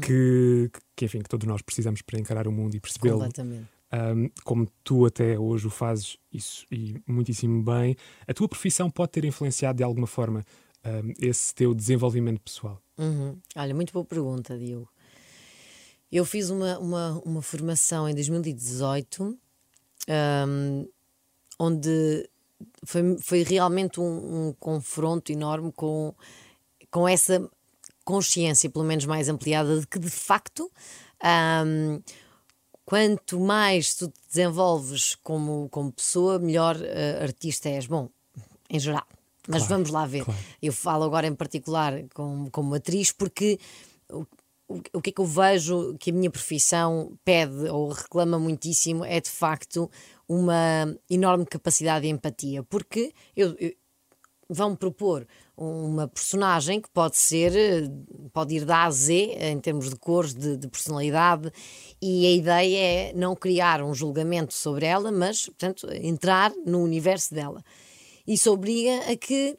Que, 0.00 0.70
que, 0.94 1.04
enfim, 1.04 1.18
que 1.18 1.28
todos 1.28 1.48
nós 1.48 1.62
precisamos 1.62 2.00
para 2.02 2.20
encarar 2.20 2.46
o 2.46 2.52
mundo 2.52 2.76
e 2.76 2.80
percebê-lo 2.80 3.18
Completamente. 3.18 3.66
um, 3.92 4.30
como 4.44 4.68
tu 4.84 5.04
até 5.04 5.36
hoje 5.36 5.66
o 5.66 5.70
fazes 5.70 6.16
isso 6.32 6.64
e 6.70 6.94
muitíssimo 7.08 7.64
bem, 7.64 7.96
a 8.26 8.32
tua 8.32 8.48
profissão 8.48 8.88
pode 8.88 9.10
ter 9.10 9.24
influenciado 9.24 9.78
de 9.78 9.82
alguma 9.82 10.06
forma 10.06 10.44
um, 10.84 11.12
esse 11.20 11.54
teu 11.54 11.74
desenvolvimento 11.74 12.40
pessoal? 12.40 12.80
Uhum. 12.98 13.38
Olha, 13.56 13.74
muito 13.74 13.92
boa 13.92 14.04
pergunta, 14.04 14.58
Diogo. 14.58 14.88
Eu 16.10 16.24
fiz 16.24 16.50
uma, 16.50 16.78
uma, 16.78 17.22
uma 17.24 17.42
formação 17.42 18.08
em 18.08 18.14
2018 18.14 19.38
hum, 20.08 20.88
onde 21.58 22.28
foi, 22.84 23.16
foi 23.20 23.42
realmente 23.42 24.00
um, 24.00 24.48
um 24.48 24.52
confronto 24.58 25.30
enorme 25.30 25.72
com, 25.72 26.14
com 26.90 27.08
essa 27.08 27.48
consciência, 28.04 28.68
pelo 28.68 28.84
menos 28.84 29.04
mais 29.04 29.28
ampliada, 29.28 29.78
de 29.80 29.86
que 29.86 29.98
de 29.98 30.10
facto 30.10 30.70
hum, 31.64 32.02
quanto 32.84 33.38
mais 33.38 33.94
tu 33.94 34.08
te 34.08 34.20
desenvolves 34.28 35.14
como, 35.22 35.68
como 35.68 35.92
pessoa, 35.92 36.40
melhor 36.40 36.76
eh, 36.82 37.22
artista 37.22 37.68
és. 37.68 37.86
Bom, 37.86 38.08
em 38.68 38.80
geral. 38.80 39.06
Mas 39.50 39.62
Claro, 39.66 39.74
vamos 39.74 39.90
lá 39.90 40.06
ver. 40.06 40.24
claro. 40.24 40.40
Eu 40.62 40.72
falo 40.72 41.04
agora 41.04 41.26
em 41.26 41.34
particular 41.34 42.04
como, 42.14 42.50
como 42.50 42.74
atriz, 42.74 43.10
porque 43.12 43.58
o, 44.10 44.24
o, 44.68 44.80
o 44.94 45.00
que 45.02 45.10
é 45.10 45.12
que 45.12 45.20
eu 45.20 45.26
vejo 45.26 45.96
que 45.98 46.10
a 46.10 46.12
minha 46.14 46.30
profissão 46.30 47.18
pede 47.24 47.68
ou 47.68 47.88
reclama 47.90 48.38
muitíssimo 48.38 49.04
é 49.04 49.20
de 49.20 49.30
facto 49.30 49.90
uma 50.28 50.94
enorme 51.08 51.44
capacidade 51.44 52.02
de 52.06 52.12
empatia. 52.12 52.62
Porque 52.62 53.12
eu, 53.36 53.56
eu- 53.58 53.72
vão 54.52 54.74
propor 54.74 55.26
uma 55.56 56.08
personagem 56.08 56.80
que 56.80 56.90
pode 56.90 57.16
ser, 57.16 57.52
pode 58.32 58.56
ir 58.56 58.64
da 58.64 58.78
A 58.78 58.84
a 58.86 58.90
Z 58.90 59.12
em 59.38 59.60
termos 59.60 59.88
de 59.90 59.94
cores, 59.96 60.34
de, 60.34 60.56
de 60.56 60.66
personalidade, 60.66 61.52
e 62.02 62.26
a 62.26 62.30
ideia 62.32 62.78
é 62.78 63.12
não 63.12 63.36
criar 63.36 63.80
um 63.82 63.94
julgamento 63.94 64.52
sobre 64.54 64.86
ela, 64.86 65.12
mas, 65.12 65.46
portanto, 65.46 65.86
entrar 65.92 66.52
no 66.66 66.82
universo 66.82 67.32
dela. 67.34 67.62
Isso 68.30 68.52
obriga 68.52 69.10
a 69.10 69.16
que, 69.16 69.58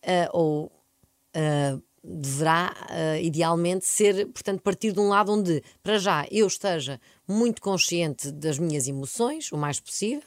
eh, 0.00 0.26
ou 0.32 0.72
eh, 1.34 1.76
deverá, 2.02 2.74
eh, 2.88 3.22
idealmente, 3.22 3.84
ser, 3.84 4.26
portanto, 4.28 4.62
partir 4.62 4.92
de 4.92 5.00
um 5.00 5.10
lado 5.10 5.30
onde, 5.30 5.62
para 5.82 5.98
já, 5.98 6.26
eu 6.30 6.46
esteja 6.46 6.98
muito 7.28 7.60
consciente 7.60 8.32
das 8.32 8.58
minhas 8.58 8.88
emoções, 8.88 9.52
o 9.52 9.58
mais 9.58 9.78
possível, 9.78 10.22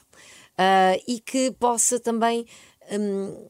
e 1.08 1.18
que 1.18 1.50
possa 1.52 1.98
também 1.98 2.46
hum, 2.92 3.48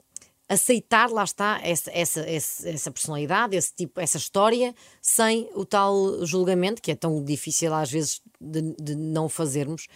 aceitar, 0.49 1.11
lá 1.11 1.25
está, 1.25 1.61
essa, 1.63 1.91
essa, 1.93 2.21
essa, 2.21 2.69
essa 2.69 2.91
personalidade, 2.91 3.57
esse 3.57 3.75
tipo, 3.75 4.01
essa 4.01 4.17
história, 4.17 4.75
sem 5.03 5.51
o 5.55 5.67
tal 5.67 6.25
julgamento, 6.25 6.81
que 6.81 6.93
é 6.93 6.95
tão 6.95 7.23
difícil 7.23 7.75
às 7.75 7.91
vezes 7.91 8.23
de, 8.41 8.75
de 8.81 8.95
não 8.95 9.29
fazermos. 9.29 9.87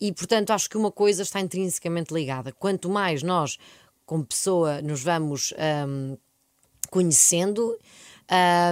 E, 0.00 0.12
portanto, 0.12 0.50
acho 0.50 0.68
que 0.68 0.76
uma 0.76 0.92
coisa 0.92 1.22
está 1.22 1.40
intrinsecamente 1.40 2.12
ligada. 2.12 2.52
Quanto 2.52 2.90
mais 2.90 3.22
nós, 3.22 3.56
como 4.06 4.24
pessoa, 4.24 4.80
nos 4.80 5.02
vamos 5.02 5.52
hum, 5.86 6.16
conhecendo, 6.90 7.76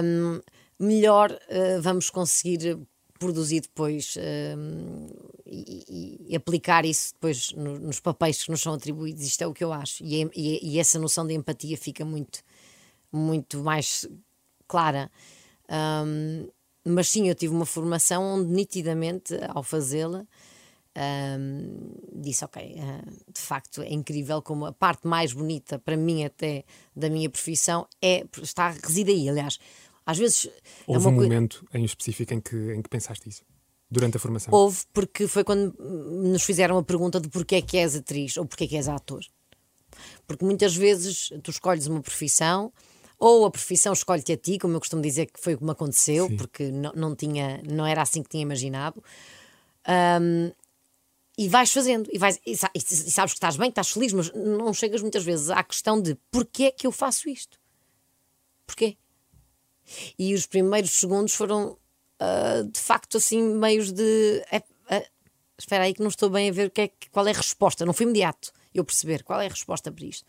hum, 0.03 0.41
melhor 0.79 1.31
uh, 1.31 1.81
vamos 1.81 2.09
conseguir 2.09 2.77
produzir 3.19 3.61
depois 3.61 4.15
hum, 4.57 5.07
e, 5.45 6.25
e- 6.29 6.35
aplicar 6.35 6.85
isso 6.85 7.13
depois 7.13 7.51
no- 7.53 7.79
nos 7.79 7.99
papéis 7.99 8.43
que 8.43 8.51
nos 8.51 8.61
são 8.61 8.73
atribuídos. 8.73 9.23
Isto 9.23 9.43
é 9.43 9.47
o 9.47 9.53
que 9.53 9.63
eu 9.63 9.71
acho. 9.71 10.03
E, 10.03 10.23
e- 10.35 10.59
e 10.73 10.79
essa 10.79 10.99
noção 10.99 11.25
de 11.25 11.33
empatia 11.33 11.77
fica 11.77 12.03
muito, 12.03 12.39
muito 13.11 13.59
mais 13.63 14.07
clara. 14.67 15.11
Hum, 15.69 16.47
mas 16.83 17.07
sim, 17.09 17.27
eu 17.27 17.35
tive 17.35 17.53
uma 17.53 17.65
formação 17.65 18.23
onde 18.23 18.51
nitidamente, 18.51 19.33
ao 19.49 19.63
fazê-la, 19.63 20.25
hum, 20.95 21.91
disse: 22.13 22.45
Ok, 22.45 22.75
ah, 22.79 23.03
de 23.33 23.41
facto 23.41 23.81
é 23.81 23.93
incrível 23.93 24.41
como 24.41 24.65
a 24.65 24.73
parte 24.73 25.07
mais 25.07 25.33
bonita 25.33 25.79
para 25.79 25.97
mim, 25.97 26.23
até 26.23 26.63
da 26.95 27.09
minha 27.09 27.29
profissão, 27.29 27.87
é 28.01 28.25
está 28.41 28.69
reside 28.69 29.11
aí. 29.11 29.29
Aliás, 29.29 29.59
às 30.05 30.17
vezes 30.17 30.45
é 30.45 30.51
Houve 30.93 31.07
uma 31.07 31.17
um 31.17 31.23
momento 31.23 31.65
em 31.73 31.83
específico 31.83 32.33
em 32.33 32.39
que, 32.39 32.55
em 32.73 32.81
que 32.81 32.89
pensaste 32.89 33.27
isso? 33.27 33.43
Durante 33.89 34.17
a 34.17 34.19
formação? 34.19 34.53
Houve, 34.53 34.83
porque 34.91 35.27
foi 35.27 35.43
quando 35.43 35.75
nos 35.79 36.43
fizeram 36.43 36.77
a 36.77 36.83
pergunta 36.83 37.19
de 37.19 37.29
porquê 37.29 37.55
é 37.55 37.61
que 37.61 37.77
és 37.77 37.95
atriz 37.95 38.35
ou 38.37 38.45
porquê 38.45 38.63
é 38.63 38.67
que 38.67 38.75
és 38.75 38.87
ator. 38.87 39.23
Porque 40.27 40.43
muitas 40.43 40.75
vezes 40.75 41.29
tu 41.43 41.51
escolhes 41.51 41.87
uma 41.87 42.01
profissão 42.01 42.73
ou 43.17 43.45
a 43.45 43.51
profissão 43.51 43.93
escolhe-te 43.93 44.33
a 44.33 44.37
ti, 44.37 44.57
como 44.57 44.75
eu 44.75 44.79
costumo 44.79 45.01
dizer 45.01 45.27
que 45.27 45.39
foi 45.39 45.55
como 45.55 45.71
aconteceu, 45.71 46.27
Sim. 46.27 46.35
porque 46.35 46.69
não, 46.71 46.91
não, 46.93 47.15
tinha, 47.15 47.61
não 47.63 47.85
era 47.85 48.01
assim 48.01 48.21
que 48.21 48.29
tinha 48.29 48.43
imaginado. 48.43 49.01
Hum, 49.87 50.51
e 51.37 51.49
vais 51.49 51.71
fazendo, 51.71 52.09
e, 52.11 52.17
vais, 52.17 52.39
e 52.45 52.55
sa- 52.55 52.71
sabes 52.77 53.33
que 53.33 53.37
estás 53.37 53.57
bem, 53.57 53.69
que 53.69 53.73
estás 53.73 53.89
feliz, 53.89 54.13
mas 54.13 54.31
não 54.33 54.73
chegas 54.73 55.01
muitas 55.01 55.23
vezes 55.23 55.49
à 55.49 55.63
questão 55.63 56.01
de 56.01 56.15
porquê 56.31 56.65
é 56.65 56.71
que 56.71 56.87
eu 56.87 56.91
faço 56.91 57.29
isto? 57.29 57.59
Porquê? 58.65 58.97
E 60.17 60.33
os 60.33 60.45
primeiros 60.45 60.91
segundos 60.91 61.33
foram 61.33 61.77
ah, 62.19 62.63
de 62.71 62.79
facto 62.79 63.17
assim 63.17 63.41
meios 63.41 63.91
de 63.91 64.43
é, 64.51 64.63
ah, 64.89 65.05
espera 65.57 65.83
aí 65.83 65.93
que 65.93 66.01
não 66.01 66.09
estou 66.09 66.29
bem 66.29 66.49
a 66.49 66.53
ver 66.53 66.71
que 66.71 66.81
é, 66.81 66.91
qual 67.11 67.27
é 67.27 67.31
a 67.31 67.35
resposta, 67.35 67.85
não 67.85 67.93
foi 67.93 68.05
imediato 68.05 68.51
eu 68.73 68.83
perceber 68.83 69.23
qual 69.23 69.39
é 69.39 69.45
a 69.45 69.49
resposta 69.49 69.91
para 69.91 70.05
isto. 70.05 70.25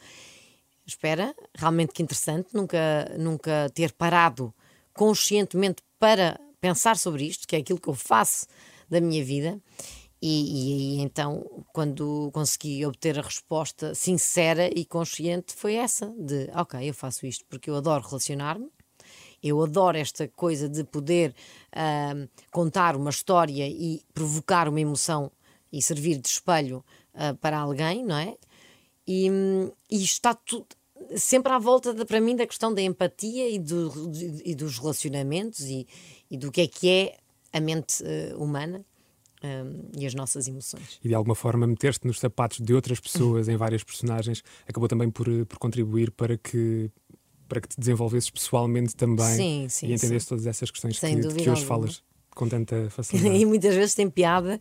Espera, 0.86 1.34
realmente 1.52 1.92
que 1.92 2.02
interessante, 2.02 2.54
nunca, 2.54 3.12
nunca 3.18 3.68
ter 3.74 3.92
parado 3.92 4.54
conscientemente 4.92 5.82
para 5.98 6.40
pensar 6.60 6.96
sobre 6.96 7.24
isto, 7.24 7.46
que 7.46 7.56
é 7.56 7.58
aquilo 7.58 7.80
que 7.80 7.88
eu 7.88 7.94
faço 7.94 8.46
da 8.88 9.00
minha 9.00 9.24
vida. 9.24 9.60
E, 10.28 10.96
e 10.98 11.00
então, 11.02 11.64
quando 11.72 12.30
consegui 12.32 12.84
obter 12.84 13.16
a 13.16 13.22
resposta 13.22 13.94
sincera 13.94 14.68
e 14.76 14.84
consciente, 14.84 15.54
foi 15.54 15.74
essa: 15.74 16.12
de 16.18 16.50
ok, 16.52 16.80
eu 16.88 16.92
faço 16.92 17.24
isto 17.26 17.44
porque 17.48 17.70
eu 17.70 17.76
adoro 17.76 18.04
relacionar-me, 18.04 18.68
eu 19.40 19.62
adoro 19.62 19.96
esta 19.96 20.26
coisa 20.26 20.68
de 20.68 20.82
poder 20.82 21.32
ahm, 21.72 22.26
contar 22.50 22.96
uma 22.96 23.10
história 23.10 23.68
e 23.68 24.02
provocar 24.12 24.68
uma 24.68 24.80
emoção 24.80 25.30
e 25.72 25.80
servir 25.80 26.18
de 26.18 26.26
espelho 26.26 26.84
ah, 27.14 27.34
para 27.40 27.58
alguém, 27.58 28.04
não 28.04 28.16
é? 28.16 28.36
E, 29.06 29.28
e 29.88 30.02
está 30.02 30.34
tudo 30.34 30.66
sempre 31.16 31.52
à 31.52 31.58
volta, 31.60 31.94
de, 31.94 32.04
para 32.04 32.20
mim, 32.20 32.34
da 32.34 32.48
questão 32.48 32.74
da 32.74 32.82
empatia 32.82 33.48
e, 33.48 33.60
do- 33.60 34.10
e 34.44 34.56
dos 34.56 34.76
relacionamentos 34.76 35.60
e, 35.60 35.86
e 36.28 36.36
do 36.36 36.50
que 36.50 36.62
é 36.62 36.66
que 36.66 36.88
é 36.88 37.16
a 37.52 37.60
mente 37.60 38.02
eh, 38.04 38.34
humana 38.36 38.84
hum, 39.42 39.90
e 39.96 40.06
as 40.06 40.14
nossas 40.14 40.48
emoções. 40.48 40.98
E 41.04 41.08
de 41.08 41.14
alguma 41.14 41.34
forma 41.34 41.66
meter-te 41.66 42.06
nos 42.06 42.18
sapatos 42.18 42.60
de 42.60 42.74
outras 42.74 43.00
pessoas 43.00 43.48
em 43.48 43.56
várias 43.56 43.82
personagens 43.82 44.42
acabou 44.68 44.88
também 44.88 45.10
por, 45.10 45.28
eh, 45.28 45.44
por 45.44 45.58
contribuir 45.58 46.10
para 46.10 46.36
que 46.36 46.90
para 47.48 47.60
que 47.60 47.68
te 47.68 47.78
desenvolvesses 47.78 48.28
pessoalmente 48.28 48.96
também 48.96 49.36
Sim, 49.36 49.66
sim, 49.68 49.86
e 49.86 49.92
entendesses 49.92 50.28
todas 50.28 50.46
essas 50.46 50.68
questões 50.68 50.98
Sem 50.98 51.20
que, 51.20 51.28
de 51.28 51.34
que 51.34 51.42
hoje 51.42 51.62
alguma. 51.62 51.66
falas 51.66 52.02
com 52.34 52.48
tanta 52.48 52.90
facilidade. 52.90 53.36
e 53.38 53.46
muitas 53.46 53.74
vezes 53.74 53.94
tem 53.94 54.10
piada 54.10 54.58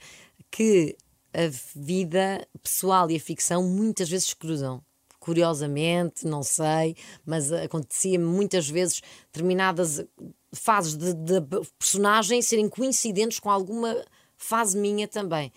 que 0.51 0.95
a 1.33 1.49
vida 1.75 2.47
pessoal 2.63 3.09
e 3.11 3.15
a 3.15 3.19
ficção 3.19 3.63
muitas 3.63 4.09
vezes 4.09 4.33
cruzam. 4.33 4.81
Curiosamente, 5.19 6.25
não 6.25 6.43
sei, 6.43 6.95
mas 7.25 7.51
acontecia 7.51 8.19
muitas 8.19 8.69
vezes 8.69 9.01
determinadas 9.33 10.05
fases 10.53 10.95
de, 10.95 11.13
de 11.13 11.41
personagem 11.77 12.41
serem 12.41 12.69
coincidentes 12.69 13.39
com 13.39 13.49
alguma 13.49 13.95
fase 14.37 14.77
minha 14.77 15.07
também. 15.07 15.51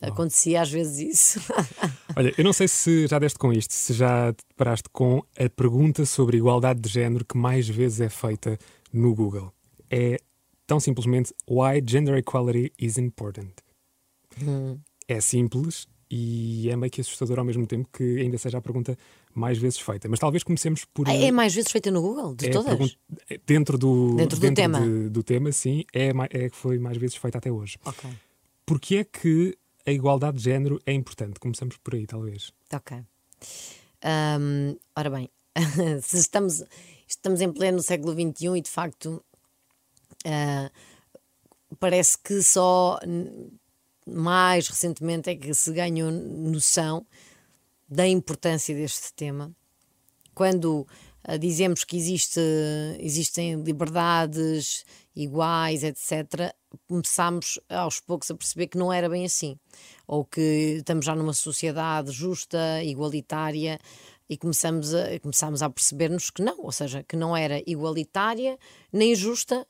Acontecia 0.00 0.62
às 0.62 0.70
vezes 0.70 0.98
isso. 1.38 1.52
Olha, 2.16 2.32
eu 2.38 2.44
não 2.44 2.52
sei 2.52 2.68
se 2.68 3.06
já 3.08 3.18
deste 3.18 3.38
com 3.38 3.52
isto, 3.52 3.72
se 3.74 3.92
já 3.92 4.32
te 4.32 4.44
deparaste 4.48 4.88
com 4.92 5.22
a 5.36 5.48
pergunta 5.48 6.06
sobre 6.06 6.36
igualdade 6.36 6.80
de 6.80 6.88
género 6.88 7.24
que 7.24 7.36
mais 7.36 7.68
vezes 7.68 8.00
é 8.00 8.08
feita 8.08 8.56
no 8.92 9.14
Google. 9.14 9.52
É 9.90 10.18
tão 10.66 10.78
simplesmente 10.78 11.34
Why 11.50 11.82
Gender 11.84 12.16
Equality 12.16 12.72
is 12.78 12.96
Important. 12.96 13.50
É 15.08 15.20
simples 15.20 15.88
e 16.10 16.70
é 16.70 16.76
meio 16.76 16.90
que 16.90 17.00
assustador 17.00 17.38
ao 17.38 17.44
mesmo 17.44 17.66
tempo 17.66 17.88
que 17.92 18.20
ainda 18.20 18.38
seja 18.38 18.58
a 18.58 18.62
pergunta 18.62 18.96
mais 19.38 19.56
vezes 19.58 19.78
feita. 19.78 20.08
Mas 20.08 20.18
talvez 20.18 20.42
comecemos 20.42 20.84
por. 20.84 21.08
é 21.08 21.30
mais 21.30 21.54
vezes 21.54 21.70
feita 21.70 21.90
no 21.90 22.02
Google, 22.02 22.34
de 22.34 22.46
é 22.46 22.50
todas. 22.50 22.66
pergunta- 22.68 22.96
dentro 23.46 23.78
do, 23.78 24.16
Dentro 24.16 24.38
do 24.38 24.54
tema. 24.54 24.80
de- 24.80 25.08
do 25.08 25.22
tema, 25.22 25.52
sim, 25.52 25.84
é, 25.92 26.08
é 26.30 26.50
que 26.50 26.56
foi 26.56 26.78
mais 26.78 26.96
vezes 26.96 27.16
feita 27.16 27.38
até 27.38 27.50
hoje. 27.50 27.76
Ok, 27.84 28.10
Porquê 28.66 28.96
é 28.96 29.04
que 29.04 29.56
a 29.86 29.90
igualdade 29.92 30.36
de 30.38 30.44
género 30.44 30.80
é 30.84 30.92
importante? 30.92 31.40
Começamos 31.40 31.76
por 31.78 31.94
aí, 31.94 32.06
talvez. 32.06 32.52
ok. 32.72 32.98
Hum, 34.04 34.76
ora 34.94 35.10
bem, 35.10 35.30
se 36.02 36.18
estamos, 36.18 36.62
estamos 37.06 37.40
em 37.40 37.50
pleno 37.52 37.80
século 37.82 38.12
XXI 38.12 38.58
e 38.58 38.60
de 38.60 38.70
facto 38.70 39.24
ah, 40.26 40.70
parece 41.80 42.16
que 42.18 42.42
só 42.42 42.98
mais 44.06 44.68
recentemente 44.68 45.30
é 45.30 45.34
que 45.36 45.52
se 45.54 45.72
ganhou 45.72 46.10
noção 46.10 47.06
da 47.88 48.06
importância 48.06 48.74
deste 48.74 49.12
tema. 49.14 49.54
Quando 50.34 50.86
ah, 51.24 51.36
dizemos 51.36 51.84
que 51.84 51.96
existe, 51.96 52.40
existem 53.00 53.60
liberdades 53.62 54.84
iguais, 55.14 55.82
etc., 55.82 56.54
começámos 56.86 57.58
aos 57.68 58.00
poucos 58.00 58.30
a 58.30 58.34
perceber 58.34 58.68
que 58.68 58.78
não 58.78 58.92
era 58.92 59.08
bem 59.08 59.24
assim. 59.24 59.58
Ou 60.06 60.24
que 60.24 60.76
estamos 60.78 61.04
já 61.04 61.14
numa 61.14 61.32
sociedade 61.32 62.12
justa, 62.12 62.82
igualitária, 62.84 63.78
e 64.28 64.36
começamos 64.36 64.94
a, 64.94 65.18
começámos 65.20 65.62
a 65.62 65.70
perceber-nos 65.70 66.30
que 66.30 66.42
não, 66.42 66.60
ou 66.60 66.72
seja, 66.72 67.02
que 67.02 67.16
não 67.16 67.36
era 67.36 67.62
igualitária 67.66 68.58
nem 68.92 69.14
justa, 69.14 69.66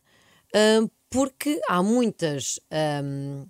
hum, 0.55 0.89
porque 1.09 1.61
há 1.69 1.83
muitas, 1.83 2.61
hum, 3.03 3.47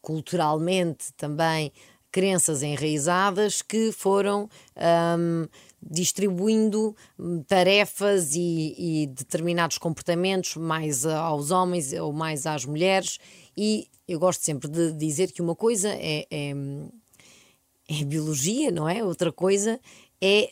culturalmente 0.00 1.12
também, 1.14 1.72
crenças 2.10 2.62
enraizadas 2.62 3.62
que 3.62 3.92
foram 3.92 4.48
hum, 5.18 5.46
distribuindo 5.82 6.94
hum, 7.18 7.42
tarefas 7.46 8.34
e, 8.34 8.74
e 9.02 9.06
determinados 9.06 9.78
comportamentos 9.78 10.56
mais 10.56 11.06
aos 11.06 11.50
homens 11.50 11.92
ou 11.92 12.12
mais 12.12 12.46
às 12.46 12.64
mulheres. 12.64 13.18
E 13.56 13.88
eu 14.08 14.18
gosto 14.18 14.44
sempre 14.44 14.68
de 14.68 14.92
dizer 14.92 15.32
que 15.32 15.42
uma 15.42 15.54
coisa 15.54 15.88
é- 15.90 16.26
é 16.30 16.52
é 17.88 18.04
biologia, 18.04 18.70
não 18.70 18.88
é? 18.88 19.02
Outra 19.02 19.32
coisa 19.32 19.80
é 20.22 20.50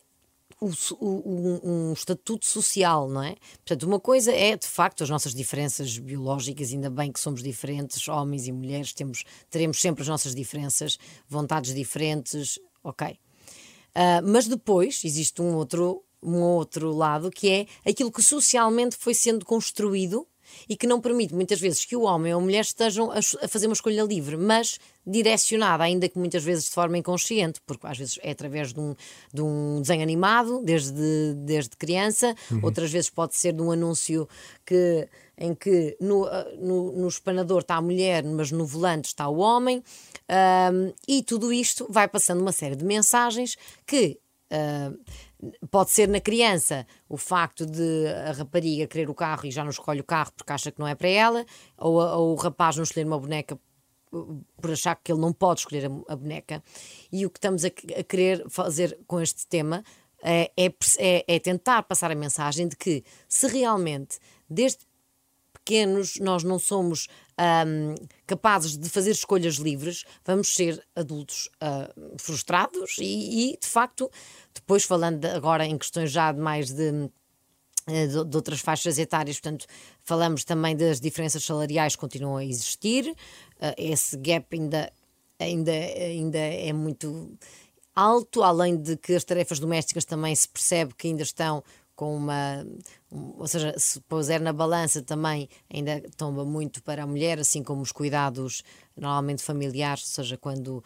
o, 0.61 0.71
o, 1.00 1.61
um, 1.65 1.93
estatuto 1.93 2.45
social, 2.47 3.09
não 3.09 3.23
é? 3.23 3.37
Portanto, 3.65 3.85
uma 3.85 4.00
coisa 4.00 4.33
é 4.33 4.57
de 4.57 4.67
facto 4.67 5.05
as 5.05 5.11
nossas 5.11 5.35
diferenças 5.35 5.99
biológicas, 5.99 6.73
ainda 6.73 6.91
bem 6.91 7.12
que 7.12 7.21
somos 7.21 7.43
diferentes, 7.43 8.09
homens 8.09 8.47
e 8.47 8.53
mulheres, 8.53 8.93
temos, 8.93 9.25
teremos 9.50 9.81
sempre 9.81 10.03
as 10.03 10.09
nossas 10.09 10.35
diferenças, 10.35 10.99
vontades 11.29 11.75
diferentes, 11.75 12.59
ok. 12.83 13.11
Uh, 13.11 14.23
mas 14.25 14.47
depois 14.47 15.03
existe 15.05 15.41
um 15.41 15.55
outro, 15.55 16.05
um 16.23 16.41
outro 16.43 16.93
lado 16.93 17.31
que 17.31 17.49
é 17.49 17.67
aquilo 17.88 18.12
que 18.12 18.23
socialmente 18.23 18.97
foi 18.97 19.15
sendo 19.15 19.45
construído 19.45 20.27
e 20.69 20.76
que 20.76 20.87
não 20.87 21.00
permite 21.00 21.35
muitas 21.35 21.61
vezes 21.61 21.85
que 21.85 21.97
o 21.97 22.02
homem 22.02 22.33
ou 22.33 22.40
a 22.40 22.43
mulher 22.43 22.61
estejam 22.61 23.11
a, 23.11 23.49
fazer 23.49 23.67
uma 23.67 23.75
escolha 23.75 24.02
livre, 24.02 24.37
mas 24.37 24.78
direcionada, 25.07 25.85
ainda 25.85 26.09
que 26.09 26.19
muitas 26.19 26.45
vezes 26.45 26.67
de 26.67 26.71
forma 26.71 26.99
inconsciente, 26.99 27.61
porque 27.67 27.87
às 27.87 27.97
vezes 27.97 28.19
é 28.23 28.31
através 28.31 28.73
de 28.73 28.81
um, 28.81 28.95
de 29.33 29.40
um 29.40 29.81
desenho 29.81 30.02
animado, 30.02 30.62
desde, 30.62 31.35
desde 31.35 31.76
criança, 31.76 32.35
uhum. 32.50 32.61
outras 32.62 32.90
vezes 32.90 33.09
pode 33.09 33.35
ser 33.35 33.52
de 33.52 33.62
um 33.62 33.71
anúncio 33.71 34.28
que, 34.67 35.09
em 35.37 35.55
que 35.55 35.97
no, 36.00 36.26
no, 36.61 36.93
no 36.93 37.09
espanador 37.09 37.61
está 37.61 37.76
a 37.76 37.83
mulher, 37.83 38.23
mas 38.25 38.50
no 38.50 38.67
volante 38.67 39.07
está 39.07 39.28
o 39.28 39.38
homem, 39.38 39.83
um, 40.28 40.93
e 41.07 41.23
tudo 41.23 41.52
isto 41.52 41.87
vai 41.88 42.07
passando 42.07 42.40
uma 42.40 42.52
série 42.52 42.76
de 42.76 42.85
mensagens 42.85 43.57
que. 43.87 44.19
Uh, 44.50 44.99
Pode 45.71 45.90
ser 45.90 46.09
na 46.09 46.21
criança 46.21 46.87
o 47.09 47.16
facto 47.16 47.64
de 47.64 48.07
a 48.26 48.33
rapariga 48.33 48.87
querer 48.87 49.09
o 49.09 49.14
carro 49.14 49.47
e 49.47 49.50
já 49.50 49.62
não 49.62 49.71
escolhe 49.71 50.00
o 50.00 50.04
carro 50.04 50.33
porque 50.37 50.52
acha 50.52 50.73
que 50.73 50.80
não 50.80 50.87
é 50.87 50.95
para 50.95 51.09
ela, 51.09 51.47
ou, 51.76 51.95
ou 51.95 52.33
o 52.33 52.35
rapaz 52.35 52.76
não 52.76 52.83
escolher 52.83 53.07
uma 53.07 53.18
boneca 53.18 53.59
por 54.61 54.71
achar 54.71 54.97
que 54.97 55.12
ele 55.12 55.21
não 55.21 55.33
pode 55.33 55.61
escolher 55.61 55.87
a, 55.87 56.12
a 56.12 56.16
boneca. 56.16 56.62
E 57.12 57.25
o 57.26 57.30
que 57.30 57.38
estamos 57.38 57.64
a, 57.64 57.68
a 57.68 58.02
querer 58.02 58.45
fazer 58.49 58.99
com 59.07 59.21
este 59.21 59.47
tema 59.47 59.85
é, 60.23 60.50
é, 60.57 60.75
é, 60.99 61.25
é, 61.28 61.38
tentar 61.38 61.83
passar 61.85 62.11
a 62.11 62.14
mensagem 62.14 62.66
de 62.66 62.76
que 62.76 63.04
se 63.28 63.47
realmente, 63.47 64.18
desde 64.49 64.80
pequenos, 65.69 66.17
nós 66.17 66.43
não 66.43 66.59
somos 66.59 67.09
um, 67.39 67.95
capazes 68.27 68.79
de 68.79 68.89
fazer 68.89 69.11
escolhas 69.11 69.57
livres, 69.57 70.05
vamos 70.25 70.55
ser 70.55 70.83
adultos 70.97 71.51
uh, 71.63 72.17
frustrados 72.19 72.97
e, 72.99 73.53
e, 73.53 73.59
de 73.59 73.67
facto, 73.67 74.11
depois 74.55 74.85
falando 74.85 75.27
agora 75.27 75.67
em 75.67 75.77
questões 75.77 76.11
já 76.11 76.33
de 76.33 76.41
mais 76.41 76.73
de 76.73 77.11
eh, 77.87 78.07
de, 78.07 78.25
de, 78.25 78.37
outras 78.37 78.61
faixas 78.61 78.99
etárias, 78.99 79.39
portanto, 79.39 79.67
falamos 80.03 80.43
também 80.43 80.75
das 80.75 81.01
diferenças 81.01 81.45
salariais 81.45 81.95
que 81.95 82.01
continuam 82.01 82.39
a 82.39 82.45
existir, 82.45 83.07
uh, 83.11 83.75
esse 83.77 84.17
gap 84.17 84.47
ainda, 84.57 84.91
ainda, 85.39 85.73
ainda 85.73 86.39
é 86.39 86.73
muito 86.73 87.37
alto, 87.95 88.43
além 88.43 88.75
de 88.75 88.97
que 88.97 89.13
as 89.13 89.25
tarefas 89.25 89.59
domésticas 89.59 90.07
também 90.07 90.35
se 90.35 90.49
percebe 90.49 90.95
que 90.95 91.09
ainda 91.09 91.23
estão 91.23 91.63
com 91.99 92.17
uma. 92.17 92.64
ou 93.11 93.49
seja, 93.49 93.75
se 93.76 94.00
puser 94.02 94.40
na 94.40 94.52
balança 94.52 95.02
também 95.02 95.49
ainda 95.69 96.00
tomba 96.17 96.45
muito 96.45 96.81
para 96.81 97.02
a 97.02 97.07
mulher, 97.09 97.40
assim 97.40 97.61
como 97.61 97.83
os 97.83 97.90
cuidados 97.90 98.62
normalmente 98.97 99.43
familiares, 99.43 100.05
ou 100.05 100.23
seja, 100.23 100.37
quando 100.37 100.81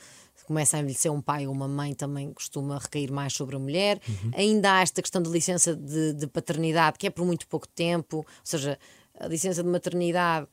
começa 0.47 0.79
a 0.79 0.81
envelhecer 0.81 1.13
um 1.13 1.21
pai 1.21 1.47
ou 1.47 1.53
uma 1.53 1.69
mãe 1.69 1.93
também 1.93 2.33
costuma 2.33 2.79
recair 2.79 3.13
mais 3.13 3.35
sobre 3.35 3.57
a 3.57 3.59
mulher. 3.59 4.01
Uhum. 4.09 4.31
Ainda 4.35 4.73
há 4.73 4.81
esta 4.81 5.03
questão 5.03 5.21
de 5.21 5.29
licença 5.29 5.77
de, 5.77 6.15
de, 6.15 6.27
paternidade, 6.27 6.97
que 6.99 7.07
é 7.07 7.11
por 7.11 7.27
muito 7.27 7.47
pouco 7.47 7.69
tempo, 7.69 8.17
ou 8.17 8.27
seja, 8.43 8.79
a 9.21 9.29
licença 9.29 9.63
de 9.63 9.69
maternidade 9.69 10.47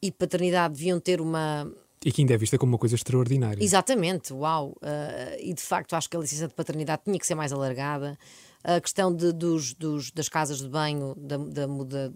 e 0.00 0.12
paternidade 0.12 0.74
deviam 0.74 1.00
ter 1.00 1.20
uma. 1.20 1.68
E 2.04 2.12
que 2.12 2.22
ainda 2.22 2.34
é 2.34 2.36
vista 2.36 2.56
como 2.56 2.70
uma 2.70 2.78
coisa 2.78 2.94
extraordinária. 2.94 3.64
Exatamente, 3.64 4.32
uau! 4.32 4.76
Uh, 4.76 5.40
e 5.40 5.52
de 5.52 5.62
facto 5.62 5.96
acho 5.96 6.08
que 6.08 6.16
a 6.16 6.20
licença 6.20 6.46
de 6.46 6.54
paternidade 6.54 7.02
tinha 7.04 7.18
que 7.18 7.26
ser 7.26 7.34
mais 7.34 7.52
alargada 7.52 8.16
a 8.64 8.80
questão 8.80 9.14
de, 9.14 9.32
dos, 9.32 9.74
dos, 9.74 10.10
das 10.10 10.28
casas 10.28 10.58
de 10.58 10.68
banho, 10.68 11.14
da, 11.16 11.36
da, 11.36 11.66
da 11.66 12.12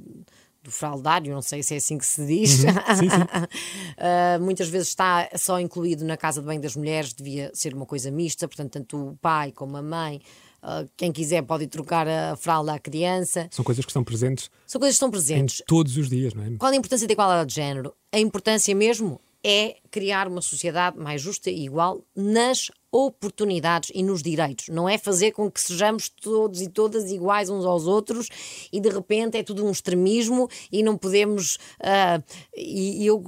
do 0.63 0.71
fraldário, 0.73 1.33
não 1.33 1.43
sei 1.43 1.63
se 1.63 1.75
é 1.75 1.77
assim 1.77 1.97
que 1.97 2.05
se 2.05 2.27
diz, 2.27 2.65
uhum. 2.65 2.97
sim, 2.97 3.11
sim. 3.11 3.23
uh, 3.23 4.41
muitas 4.43 4.69
vezes 4.69 4.89
está 4.89 5.29
só 5.37 5.61
incluído 5.61 6.05
na 6.05 6.17
casa 6.17 6.41
de 6.41 6.47
banho 6.47 6.61
das 6.61 6.77
mulheres, 6.77 7.15
devia 7.15 7.51
ser 7.55 7.75
uma 7.75 7.87
coisa 7.87 8.11
mista, 8.11 8.47
portanto, 8.49 8.73
tanto 8.73 9.11
o 9.11 9.17
pai 9.17 9.53
como 9.53 9.77
a 9.77 9.83
mãe. 9.83 10.21
Uh, 10.61 10.91
quem 10.97 11.13
quiser 11.13 11.43
pode 11.43 11.69
trocar 11.69 12.09
a 12.09 12.35
fralda 12.35 12.75
à 12.75 12.79
criança. 12.81 13.49
São 13.53 13.65
coisas 13.65 13.85
que 13.85 13.91
estão 13.93 14.03
presentes. 14.03 14.51
São 14.67 14.81
coisas 14.81 14.97
que 14.97 14.97
estão 14.97 15.11
presentes. 15.11 15.63
Todos 15.67 15.97
os 15.97 16.09
dias, 16.09 16.35
não 16.35 16.43
é? 16.43 16.51
Qual 16.59 16.73
a 16.73 16.75
importância 16.75 17.07
da 17.07 17.13
igualdade 17.13 17.49
de 17.49 17.55
género? 17.55 17.95
A 18.13 18.19
importância 18.19 18.75
mesmo 18.75 19.21
é 19.45 19.77
criar 19.91 20.27
uma 20.27 20.41
sociedade 20.41 20.99
mais 20.99 21.23
justa 21.23 21.51
e 21.51 21.65
igual 21.65 22.05
nas 22.15 22.71
oportunidades 22.91 23.91
e 23.95 24.03
nos 24.03 24.23
direitos. 24.23 24.69
Não 24.69 24.89
é 24.89 24.99
fazer 24.99 25.33
com 25.33 25.51
que 25.51 25.61
sejamos 25.61 26.09
todos 26.09 26.61
e 26.61 26.69
todas 26.69 27.11
iguais 27.11 27.51
uns 27.51 27.65
aos 27.65 27.87
outros 27.87 28.29
e 28.73 28.81
de 28.81 28.89
repente 28.89 29.37
é 29.37 29.43
tudo 29.43 29.65
um 29.65 29.71
extremismo 29.71 30.49
e 30.73 30.83
não 30.83 30.97
podemos. 30.97 31.57
Uh, 31.81 32.23
e, 32.57 33.03
e, 33.03 33.07
eu 33.07 33.23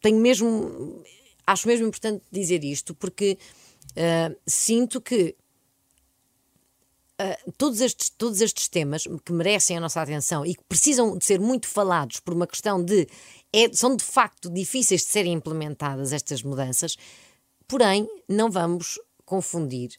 tenho 0.00 0.18
mesmo. 0.18 1.02
Acho 1.46 1.66
mesmo 1.66 1.88
importante 1.88 2.22
dizer 2.30 2.62
isto 2.64 2.94
porque 2.94 3.36
uh, 3.90 4.36
sinto 4.46 5.00
que. 5.00 5.36
Uh, 7.20 7.52
todos, 7.56 7.80
estes, 7.80 8.08
todos 8.08 8.40
estes 8.40 8.68
temas 8.68 9.04
que 9.24 9.32
merecem 9.32 9.76
a 9.76 9.80
nossa 9.80 10.00
atenção 10.00 10.46
e 10.46 10.54
que 10.54 10.64
precisam 10.64 11.16
de 11.16 11.24
ser 11.24 11.38
muito 11.38 11.68
falados 11.68 12.18
por 12.18 12.34
uma 12.34 12.46
questão 12.46 12.82
de 12.82 13.06
é, 13.52 13.72
são 13.72 13.96
de 13.96 14.04
facto 14.04 14.50
difíceis 14.50 15.02
de 15.02 15.08
serem 15.08 15.34
implementadas 15.34 16.12
estas 16.12 16.42
mudanças, 16.42 16.96
porém 17.68 18.08
não 18.28 18.50
vamos 18.50 18.98
confundir 19.24 19.98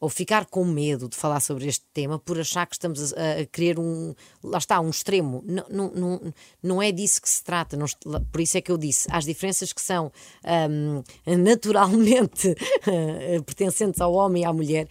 ou 0.00 0.08
ficar 0.08 0.44
com 0.46 0.64
medo 0.64 1.08
de 1.08 1.16
falar 1.16 1.40
sobre 1.40 1.66
este 1.66 1.84
tema 1.92 2.18
por 2.18 2.38
achar 2.38 2.66
que 2.66 2.74
estamos 2.74 3.14
a, 3.14 3.40
a 3.40 3.46
querer 3.46 3.78
um. 3.78 4.14
Lá 4.42 4.58
está, 4.58 4.80
um 4.80 4.90
extremo. 4.90 5.42
Não, 5.46 5.64
não, 5.70 5.90
não, 5.94 6.34
não 6.62 6.82
é 6.82 6.92
disso 6.92 7.22
que 7.22 7.28
se 7.28 7.42
trata. 7.42 7.76
Não, 7.76 7.86
por 8.30 8.40
isso 8.40 8.58
é 8.58 8.60
que 8.60 8.70
eu 8.70 8.76
disse: 8.76 9.08
as 9.10 9.24
diferenças 9.24 9.72
que 9.72 9.80
são 9.80 10.12
um, 10.68 11.02
naturalmente 11.38 12.54
pertencentes 13.46 14.00
ao 14.00 14.12
homem 14.12 14.42
e 14.42 14.46
à 14.46 14.52
mulher, 14.52 14.88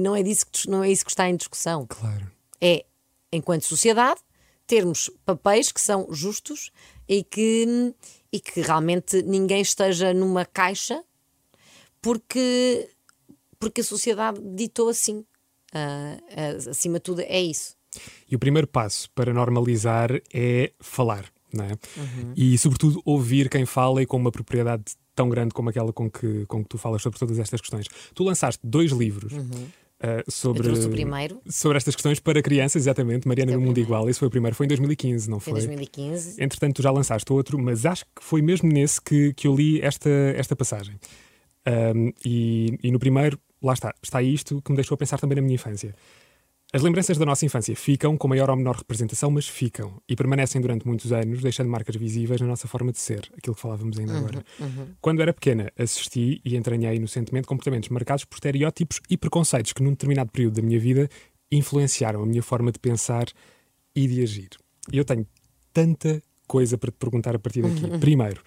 não 0.00 0.16
é, 0.16 0.22
disso 0.22 0.46
que, 0.50 0.68
não 0.68 0.82
é 0.82 0.90
isso 0.90 1.04
que 1.04 1.10
está 1.10 1.28
em 1.28 1.36
discussão. 1.36 1.86
Claro. 1.86 2.30
É, 2.60 2.84
enquanto 3.32 3.66
sociedade, 3.66 4.20
termos 4.66 5.10
papéis 5.24 5.70
que 5.70 5.80
são 5.80 6.08
justos 6.10 6.72
e 7.08 7.22
que, 7.22 7.94
e 8.32 8.40
que 8.40 8.60
realmente 8.60 9.22
ninguém 9.22 9.60
esteja 9.60 10.12
numa 10.12 10.44
caixa 10.44 11.02
porque, 12.00 12.88
porque 13.58 13.80
a 13.80 13.84
sociedade 13.84 14.40
ditou 14.54 14.88
assim. 14.88 15.24
Uh, 15.74 16.66
uh, 16.66 16.70
acima 16.70 16.98
de 16.98 17.02
tudo, 17.02 17.20
é 17.20 17.40
isso. 17.40 17.76
E 18.30 18.36
o 18.36 18.38
primeiro 18.38 18.66
passo 18.66 19.10
para 19.10 19.32
normalizar 19.32 20.10
é 20.32 20.72
falar. 20.80 21.30
Não 21.52 21.64
é? 21.64 21.72
Uhum. 21.72 22.32
E, 22.36 22.58
sobretudo, 22.58 23.00
ouvir 23.04 23.48
quem 23.48 23.64
fala 23.64 24.02
e 24.02 24.06
com 24.06 24.16
uma 24.16 24.30
propriedade 24.30 24.84
tão 25.14 25.28
grande 25.28 25.54
como 25.54 25.70
aquela 25.70 25.92
com 25.92 26.10
que, 26.10 26.44
com 26.46 26.62
que 26.62 26.68
tu 26.68 26.76
falas 26.76 27.02
sobre 27.02 27.18
todas 27.18 27.38
estas 27.38 27.60
questões. 27.60 27.86
Tu 28.14 28.22
lançaste 28.22 28.60
dois 28.64 28.92
livros. 28.92 29.32
Uhum 29.32 29.68
uh, 30.02 30.30
sobre, 30.30 30.68
sobre 31.48 31.76
estas 31.76 31.94
questões 31.94 32.20
para 32.20 32.42
crianças, 32.42 32.82
exatamente, 32.82 33.26
Mariana 33.26 33.52
no 33.52 33.60
Mundo 33.60 33.78
Igual. 33.78 34.08
Esse 34.08 34.18
foi 34.18 34.28
o 34.28 34.30
primeiro, 34.30 34.56
foi 34.56 34.66
em 34.66 34.68
2015, 34.68 35.30
não 35.30 35.40
foi? 35.40 35.52
Foi 35.52 35.62
em 35.62 35.76
2015. 35.76 36.42
Entretanto, 36.42 36.76
tu 36.76 36.82
já 36.82 36.90
lançaste 36.90 37.32
outro, 37.32 37.58
mas 37.58 37.86
acho 37.86 38.04
que 38.04 38.22
foi 38.22 38.42
mesmo 38.42 38.68
nesse 38.68 39.00
que, 39.00 39.32
que 39.34 39.46
eu 39.46 39.54
li 39.54 39.80
esta, 39.80 40.10
esta 40.36 40.54
passagem. 40.54 40.96
Um, 41.66 42.12
e, 42.24 42.78
e 42.82 42.92
no 42.92 42.98
primeiro, 42.98 43.38
lá 43.62 43.72
está, 43.72 43.94
está 44.02 44.22
isto 44.22 44.62
que 44.62 44.70
me 44.70 44.76
deixou 44.76 44.94
a 44.94 44.98
pensar 44.98 45.18
também 45.18 45.36
na 45.36 45.42
minha 45.42 45.54
infância. 45.54 45.94
As 46.76 46.82
lembranças 46.82 47.16
da 47.16 47.24
nossa 47.24 47.46
infância 47.46 47.74
ficam, 47.74 48.18
com 48.18 48.28
maior 48.28 48.50
ou 48.50 48.56
menor 48.56 48.76
representação, 48.76 49.30
mas 49.30 49.48
ficam 49.48 49.98
e 50.06 50.14
permanecem 50.14 50.60
durante 50.60 50.86
muitos 50.86 51.10
anos, 51.10 51.40
deixando 51.40 51.70
marcas 51.70 51.96
visíveis 51.96 52.38
na 52.38 52.46
nossa 52.46 52.68
forma 52.68 52.92
de 52.92 52.98
ser, 52.98 53.30
aquilo 53.34 53.56
que 53.56 53.62
falávamos 53.62 53.98
ainda 53.98 54.12
uhum, 54.12 54.18
agora. 54.18 54.44
Uhum. 54.60 54.88
Quando 55.00 55.22
era 55.22 55.32
pequena, 55.32 55.72
assisti 55.78 56.38
e 56.44 56.54
entranhei 56.54 56.96
inocentemente 56.96 57.48
comportamentos 57.48 57.88
marcados 57.88 58.26
por 58.26 58.34
estereótipos 58.34 59.00
e 59.08 59.16
preconceitos 59.16 59.72
que, 59.72 59.82
num 59.82 59.92
determinado 59.92 60.30
período 60.30 60.56
da 60.56 60.62
minha 60.62 60.78
vida, 60.78 61.08
influenciaram 61.50 62.22
a 62.22 62.26
minha 62.26 62.42
forma 62.42 62.70
de 62.70 62.78
pensar 62.78 63.24
e 63.94 64.06
de 64.06 64.22
agir. 64.22 64.50
E 64.92 64.98
eu 64.98 65.04
tenho 65.06 65.26
tanta 65.72 66.22
coisa 66.46 66.76
para 66.76 66.90
te 66.90 66.98
perguntar 66.98 67.34
a 67.34 67.38
partir 67.38 67.62
daqui. 67.62 67.86
Uhum. 67.86 67.98
Primeiro, 67.98 68.42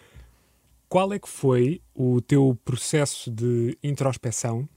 qual 0.88 1.12
é 1.14 1.18
que 1.18 1.28
foi 1.28 1.82
o 1.96 2.22
teu 2.22 2.56
processo 2.64 3.32
de 3.32 3.76
introspeção, 3.82 4.70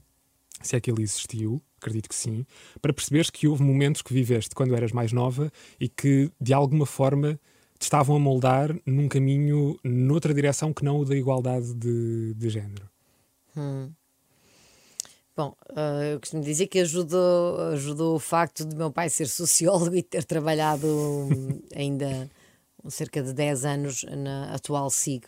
se 0.59 0.75
é 0.75 0.81
que 0.81 0.89
ele 0.89 1.03
existiu? 1.03 1.61
Acredito 1.83 2.07
que 2.07 2.15
sim, 2.15 2.45
para 2.81 2.93
perceberes 2.93 3.29
que 3.29 3.47
houve 3.47 3.61
momentos 3.61 4.01
que 4.01 4.13
viveste 4.13 4.55
quando 4.55 4.75
eras 4.75 4.91
mais 4.91 5.11
nova 5.11 5.51
e 5.79 5.89
que 5.89 6.31
de 6.39 6.53
alguma 6.53 6.85
forma 6.85 7.39
te 7.77 7.83
estavam 7.83 8.15
a 8.15 8.19
moldar 8.19 8.73
num 8.85 9.09
caminho 9.09 9.77
noutra 9.83 10.33
direção 10.33 10.73
que 10.73 10.85
não 10.85 10.99
o 10.99 11.05
da 11.05 11.15
igualdade 11.15 11.73
de, 11.73 12.33
de 12.33 12.49
género. 12.49 12.89
Hum. 13.57 13.91
Bom, 15.35 15.55
uh, 15.71 16.03
eu 16.03 16.19
costumo 16.19 16.43
dizer 16.43 16.67
que 16.67 16.79
ajudou, 16.79 17.59
ajudou 17.71 18.15
o 18.15 18.19
facto 18.19 18.63
de 18.63 18.75
meu 18.75 18.91
pai 18.91 19.09
ser 19.09 19.27
sociólogo 19.27 19.95
e 19.97 20.03
ter 20.03 20.23
trabalhado 20.23 20.87
ainda 21.75 22.29
cerca 22.87 23.21
de 23.21 23.33
10 23.33 23.65
anos 23.65 24.05
na 24.15 24.53
atual 24.53 24.89
SIG. 24.89 25.25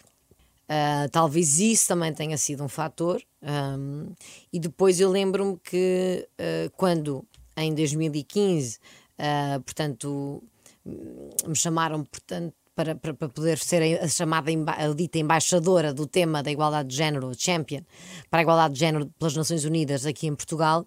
Uh, 0.66 1.08
talvez 1.12 1.60
isso 1.60 1.88
também 1.88 2.12
tenha 2.14 2.38
sido 2.38 2.64
um 2.64 2.68
fator. 2.68 3.22
Um, 3.42 4.14
e 4.52 4.60
depois 4.60 5.00
eu 5.00 5.10
lembro-me 5.10 5.58
que 5.60 6.28
uh, 6.40 6.70
quando 6.76 7.26
em 7.56 7.74
2015, 7.74 8.80
uh, 9.20 9.62
portanto, 9.62 10.44
me 10.84 11.56
chamaram, 11.56 12.04
portanto, 12.04 12.54
para, 12.76 12.96
para, 12.96 13.14
para, 13.14 13.30
poder 13.30 13.58
ser 13.58 14.02
a 14.02 14.08
chamada 14.08 14.52
a 14.52 14.94
dita 14.94 15.18
embaixadora 15.18 15.94
do 15.94 16.06
tema 16.06 16.44
da 16.44 16.52
igualdade 16.52 16.90
de 16.90 16.96
género, 16.96 17.32
champion, 17.38 17.82
para 18.30 18.40
a 18.40 18.42
igualdade 18.42 18.74
de 18.74 18.80
género 18.80 19.06
pelas 19.18 19.36
Nações 19.36 19.64
Unidas 19.64 20.06
aqui 20.06 20.28
em 20.28 20.36
Portugal, 20.36 20.86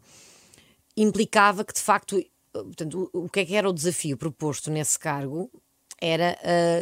implicava 0.97 1.65
que 1.65 1.73
de 1.73 1.81
facto, 1.81 2.23
portanto, 2.53 3.11
o, 3.15 3.25
o 3.25 3.29
que 3.29 3.41
é 3.41 3.45
que 3.47 3.55
era 3.55 3.71
o 3.71 3.73
desafio 3.73 4.19
proposto 4.19 4.71
nesse 4.71 4.99
cargo 4.99 5.51
era 6.01 6.39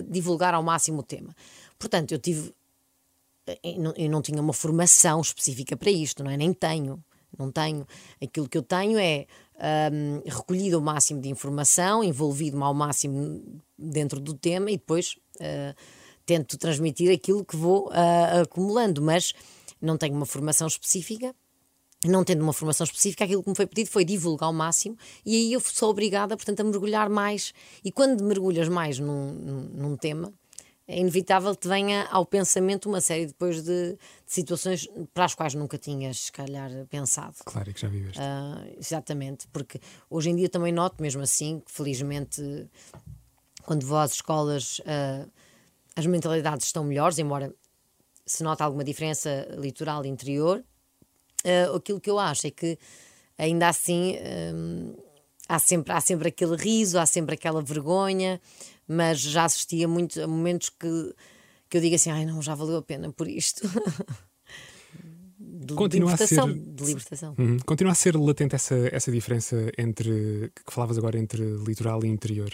divulgar 0.08 0.52
ao 0.52 0.62
máximo 0.62 0.98
o 0.98 1.02
tema. 1.02 1.34
Portanto, 1.78 2.12
eu 2.12 2.18
tive 2.18 2.52
eu 3.62 4.10
não 4.10 4.22
tinha 4.22 4.40
uma 4.40 4.52
formação 4.52 5.20
específica 5.20 5.76
para 5.76 5.90
isto, 5.90 6.24
não 6.24 6.30
é? 6.30 6.36
Nem 6.36 6.52
tenho, 6.52 7.02
não 7.38 7.50
tenho. 7.50 7.86
Aquilo 8.22 8.48
que 8.48 8.58
eu 8.58 8.62
tenho 8.62 8.98
é 8.98 9.26
um, 9.92 10.22
recolhido 10.28 10.78
o 10.78 10.82
máximo 10.82 11.20
de 11.20 11.28
informação, 11.28 12.02
envolvido-me 12.02 12.62
ao 12.62 12.74
máximo 12.74 13.42
dentro 13.78 14.20
do 14.20 14.34
tema 14.34 14.70
e 14.70 14.76
depois 14.76 15.16
uh, 15.36 15.74
tento 16.24 16.58
transmitir 16.58 17.12
aquilo 17.12 17.44
que 17.44 17.56
vou 17.56 17.88
uh, 17.88 18.42
acumulando, 18.42 19.00
mas 19.00 19.32
não 19.80 19.96
tenho 19.96 20.14
uma 20.14 20.26
formação 20.26 20.66
específica. 20.66 21.34
Não 22.04 22.22
tendo 22.22 22.42
uma 22.42 22.52
formação 22.52 22.84
específica, 22.84 23.24
aquilo 23.24 23.42
que 23.42 23.48
me 23.48 23.56
foi 23.56 23.66
pedido 23.66 23.88
foi 23.88 24.04
divulgar 24.04 24.48
ao 24.48 24.52
máximo, 24.52 24.96
e 25.24 25.34
aí 25.34 25.52
eu 25.52 25.60
sou 25.60 25.90
obrigada, 25.90 26.36
portanto, 26.36 26.60
a 26.60 26.64
mergulhar 26.64 27.08
mais. 27.08 27.54
E 27.82 27.90
quando 27.90 28.22
mergulhas 28.22 28.68
mais 28.68 28.98
num, 28.98 29.32
num, 29.32 29.60
num 29.74 29.96
tema, 29.96 30.32
é 30.88 30.98
inevitável 30.98 31.52
que 31.54 31.62
te 31.62 31.68
venha 31.68 32.06
ao 32.10 32.24
pensamento 32.24 32.88
uma 32.88 33.00
série 33.00 33.26
depois 33.26 33.62
de, 33.62 33.92
de, 33.92 33.98
situações 34.24 34.88
para 35.12 35.24
as 35.24 35.34
quais 35.34 35.54
nunca 35.54 35.76
tinhas, 35.76 36.26
se 36.26 36.32
calhar, 36.32 36.70
pensado. 36.88 37.34
Claro, 37.44 37.70
e 37.70 37.74
que 37.74 37.80
já 37.80 37.88
viveste. 37.88 38.20
Uh, 38.20 38.76
exatamente, 38.78 39.48
porque 39.48 39.80
hoje 40.08 40.30
em 40.30 40.36
dia 40.36 40.48
também 40.48 40.72
noto, 40.72 41.02
mesmo 41.02 41.22
assim, 41.22 41.60
que 41.60 41.72
felizmente, 41.72 42.40
quando 43.64 43.84
vou 43.84 43.98
às 43.98 44.12
escolas, 44.12 44.78
uh, 44.80 45.28
as 45.96 46.06
mentalidades 46.06 46.66
estão 46.66 46.84
melhores, 46.84 47.18
embora 47.18 47.52
se 48.24 48.44
nota 48.44 48.64
alguma 48.64 48.84
diferença 48.84 49.48
litoral 49.58 50.04
e 50.04 50.08
interior. 50.08 50.62
Uh, 51.44 51.76
aquilo 51.76 52.00
que 52.00 52.10
eu 52.10 52.18
acho 52.18 52.46
é 52.46 52.50
que, 52.50 52.78
ainda 53.36 53.68
assim, 53.68 54.16
há, 55.48 55.58
sempre, 55.58 55.92
há 55.92 56.00
sempre 56.00 56.28
aquele 56.28 56.56
riso, 56.56 56.98
há 56.98 57.06
sempre 57.06 57.34
aquela 57.34 57.62
vergonha 57.62 58.40
mas 58.86 59.20
já 59.20 59.44
assistia 59.44 59.88
muito 59.88 60.20
a 60.20 60.26
momentos 60.26 60.68
que, 60.68 61.14
que 61.68 61.76
eu 61.76 61.80
digo 61.80 61.94
assim, 61.94 62.10
ai 62.10 62.24
não, 62.24 62.40
já 62.40 62.54
valeu 62.54 62.76
a 62.76 62.82
pena 62.82 63.10
por 63.12 63.26
isto. 63.26 63.66
de, 65.38 65.74
Continua 65.74 66.14
de 66.14 66.22
libertação. 66.22 66.44
A 66.44 66.52
ser, 66.52 66.58
de 66.58 66.84
libertação. 66.84 67.34
Uhum. 67.36 67.58
Continua 67.66 67.92
a 67.92 67.96
ser 67.96 68.16
latente 68.16 68.54
essa, 68.54 68.76
essa 68.92 69.10
diferença 69.10 69.72
entre 69.76 70.52
que 70.54 70.72
falavas 70.72 70.98
agora 70.98 71.18
entre 71.18 71.42
litoral 71.66 72.04
e 72.04 72.08
interior. 72.08 72.50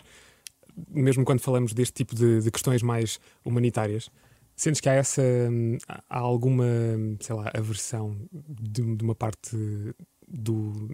Mesmo 0.89 1.25
quando 1.25 1.41
falamos 1.41 1.75
deste 1.75 1.93
tipo 1.93 2.15
de, 2.15 2.41
de 2.41 2.51
questões 2.51 2.83
mais 2.83 3.21
humanitárias, 3.45 4.09
sentes 4.57 4.81
que 4.81 4.89
há 4.89 4.95
essa 4.95 5.23
há 6.09 6.19
alguma, 6.19 6.65
sei 7.21 7.37
lá, 7.37 7.51
aversão 7.55 8.17
de, 8.33 8.97
de 8.97 9.05
uma 9.05 9.15
parte 9.15 9.55
do, 10.27 10.91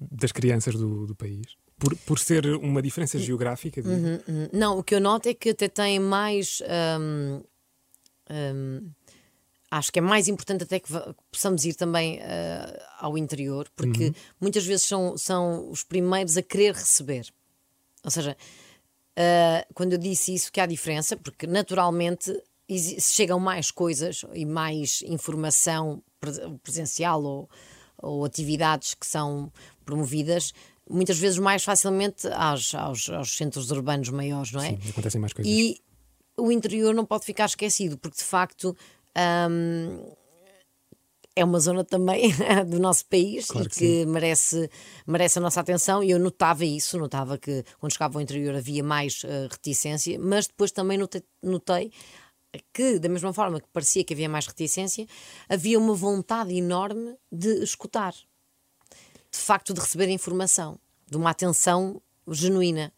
das 0.00 0.32
crianças 0.32 0.74
do, 0.74 1.06
do 1.06 1.14
país? 1.14 1.56
Por, 1.78 1.96
por 1.98 2.18
ser 2.18 2.46
uma 2.46 2.80
diferença 2.82 3.18
geográfica? 3.18 3.80
Uhum, 3.80 4.20
uhum. 4.28 4.48
Não, 4.52 4.78
o 4.78 4.84
que 4.84 4.94
eu 4.94 5.00
noto 5.00 5.28
é 5.28 5.34
que 5.34 5.50
até 5.50 5.68
tem 5.68 5.98
mais. 5.98 6.62
Hum, 7.00 7.42
hum, 8.30 8.90
acho 9.70 9.92
que 9.92 9.98
é 9.98 10.02
mais 10.02 10.28
importante 10.28 10.64
até 10.64 10.80
que 10.80 10.92
possamos 11.30 11.64
ir 11.64 11.74
também 11.74 12.18
uh, 12.18 12.82
ao 12.98 13.16
interior, 13.16 13.68
porque 13.76 14.06
uhum. 14.06 14.14
muitas 14.40 14.66
vezes 14.66 14.86
são, 14.86 15.16
são 15.16 15.70
os 15.70 15.84
primeiros 15.84 16.36
a 16.36 16.42
querer 16.42 16.74
receber. 16.74 17.26
Ou 18.04 18.10
seja, 18.10 18.36
uh, 19.16 19.74
quando 19.74 19.92
eu 19.92 19.98
disse 19.98 20.34
isso, 20.34 20.50
que 20.52 20.60
há 20.60 20.66
diferença, 20.66 21.16
porque 21.16 21.46
naturalmente 21.46 22.32
chegam 23.00 23.38
mais 23.38 23.70
coisas 23.70 24.24
e 24.32 24.44
mais 24.44 25.02
informação 25.06 26.02
presencial 26.62 27.22
ou, 27.22 27.48
ou 28.02 28.24
atividades 28.24 28.94
que 28.94 29.06
são 29.06 29.52
promovidas 29.84 30.52
muitas 30.88 31.18
vezes 31.18 31.38
mais 31.38 31.62
facilmente 31.62 32.26
aos, 32.28 32.74
aos, 32.74 33.08
aos 33.08 33.36
centros 33.36 33.70
urbanos 33.70 34.08
maiores, 34.08 34.52
não 34.52 34.60
é? 34.60 34.70
Sim, 34.70 34.78
acontecem 34.90 35.20
mais 35.20 35.32
coisas. 35.32 35.50
E 35.50 35.80
o 36.36 36.50
interior 36.50 36.94
não 36.94 37.04
pode 37.04 37.24
ficar 37.24 37.46
esquecido, 37.46 37.96
porque 37.96 38.18
de 38.18 38.24
facto. 38.24 38.76
Hum, 39.48 40.12
é 41.36 41.44
uma 41.44 41.60
zona 41.60 41.84
também 41.84 42.32
do 42.68 42.78
nosso 42.78 43.06
país 43.06 43.46
claro 43.46 43.66
e 43.66 43.70
que, 43.70 43.78
que 43.78 44.06
merece, 44.06 44.68
merece 45.06 45.38
a 45.38 45.42
nossa 45.42 45.60
atenção. 45.60 46.02
E 46.02 46.10
eu 46.10 46.18
notava 46.18 46.64
isso, 46.64 46.98
notava 46.98 47.38
que 47.38 47.64
quando 47.78 47.92
chegava 47.92 48.18
ao 48.18 48.22
interior 48.22 48.54
havia 48.54 48.82
mais 48.82 49.22
uh, 49.24 49.48
reticência, 49.50 50.18
mas 50.18 50.46
depois 50.46 50.70
também 50.70 50.98
notei, 50.98 51.22
notei, 51.42 51.92
que, 52.72 52.98
da 52.98 53.08
mesma 53.08 53.32
forma 53.32 53.60
que 53.60 53.68
parecia 53.72 54.04
que 54.04 54.12
havia 54.12 54.28
mais 54.28 54.46
reticência, 54.46 55.06
havia 55.48 55.78
uma 55.78 55.94
vontade 55.94 56.54
enorme 56.54 57.16
de 57.30 57.62
escutar 57.62 58.14
de 59.30 59.38
facto 59.38 59.72
de 59.72 59.80
receber 59.80 60.08
informação, 60.08 60.78
de 61.08 61.16
uma 61.16 61.30
atenção 61.30 62.02
genuína. 62.28 62.92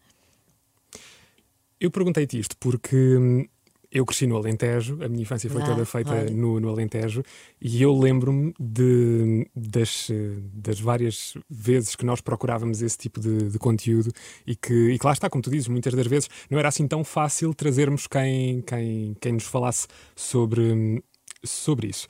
Eu 1.79 1.91
perguntei-te 1.91 2.39
isto 2.39 2.57
porque 2.57 3.17
hum, 3.17 3.47
eu 3.93 4.05
cresci 4.05 4.25
no 4.25 4.35
Alentejo, 4.35 5.03
a 5.03 5.07
minha 5.07 5.21
infância 5.21 5.49
foi 5.49 5.61
ah, 5.61 5.65
toda 5.65 5.85
feita 5.85 6.25
no, 6.31 6.59
no, 6.59 6.69
Alentejo, 6.69 7.23
e 7.61 7.81
eu 7.81 7.97
lembro-me 7.97 8.53
de, 8.59 9.47
das, 9.55 10.09
das 10.53 10.79
várias 10.79 11.35
vezes 11.49 11.95
que 11.95 12.05
nós 12.05 12.19
procurávamos 12.19 12.81
esse 12.81 12.97
tipo 12.97 13.19
de, 13.19 13.49
de 13.49 13.59
conteúdo 13.59 14.11
e 14.45 14.55
que, 14.55 14.91
e 14.91 14.99
que 14.99 15.05
lá 15.05 15.13
está, 15.13 15.29
como 15.29 15.43
tu 15.43 15.49
dizes, 15.49 15.67
muitas 15.67 15.93
das 15.93 16.07
vezes 16.07 16.29
não 16.49 16.57
era 16.57 16.67
assim 16.67 16.87
tão 16.87 17.03
fácil 17.03 17.53
trazermos 17.53 18.07
quem, 18.07 18.61
quem, 18.61 19.15
quem 19.21 19.33
nos 19.33 19.45
falasse 19.45 19.87
sobre, 20.15 21.03
sobre 21.45 21.87
isso. 21.87 22.07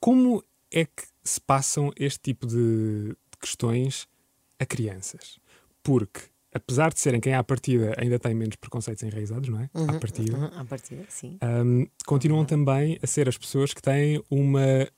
Como 0.00 0.42
é 0.72 0.84
que 0.84 1.02
se 1.24 1.40
passam 1.40 1.92
este 1.96 2.20
tipo 2.20 2.46
de, 2.46 3.16
questões 3.40 4.08
a 4.58 4.66
crianças. 4.66 5.38
Porque, 5.82 6.20
apesar 6.52 6.92
de 6.92 7.00
serem 7.00 7.20
quem 7.20 7.34
à 7.34 7.42
partida 7.44 7.94
ainda 7.98 8.18
tem 8.18 8.34
menos 8.34 8.56
preconceitos 8.56 9.02
enraizados, 9.02 9.48
não 9.48 9.60
é? 9.60 9.70
Uhum, 9.74 9.90
à 9.90 9.98
partida. 9.98 10.36
Uhum, 10.36 10.60
à 10.60 10.64
partida, 10.64 11.04
sim. 11.08 11.38
Um, 11.42 11.86
continuam 12.06 12.40
uhum. 12.40 12.46
também 12.46 12.98
a 13.02 13.06
ser 13.06 13.28
as 13.28 13.36
pessoas 13.36 13.74
que 13.74 13.82
têm 13.82 14.22
uma, 14.30 14.88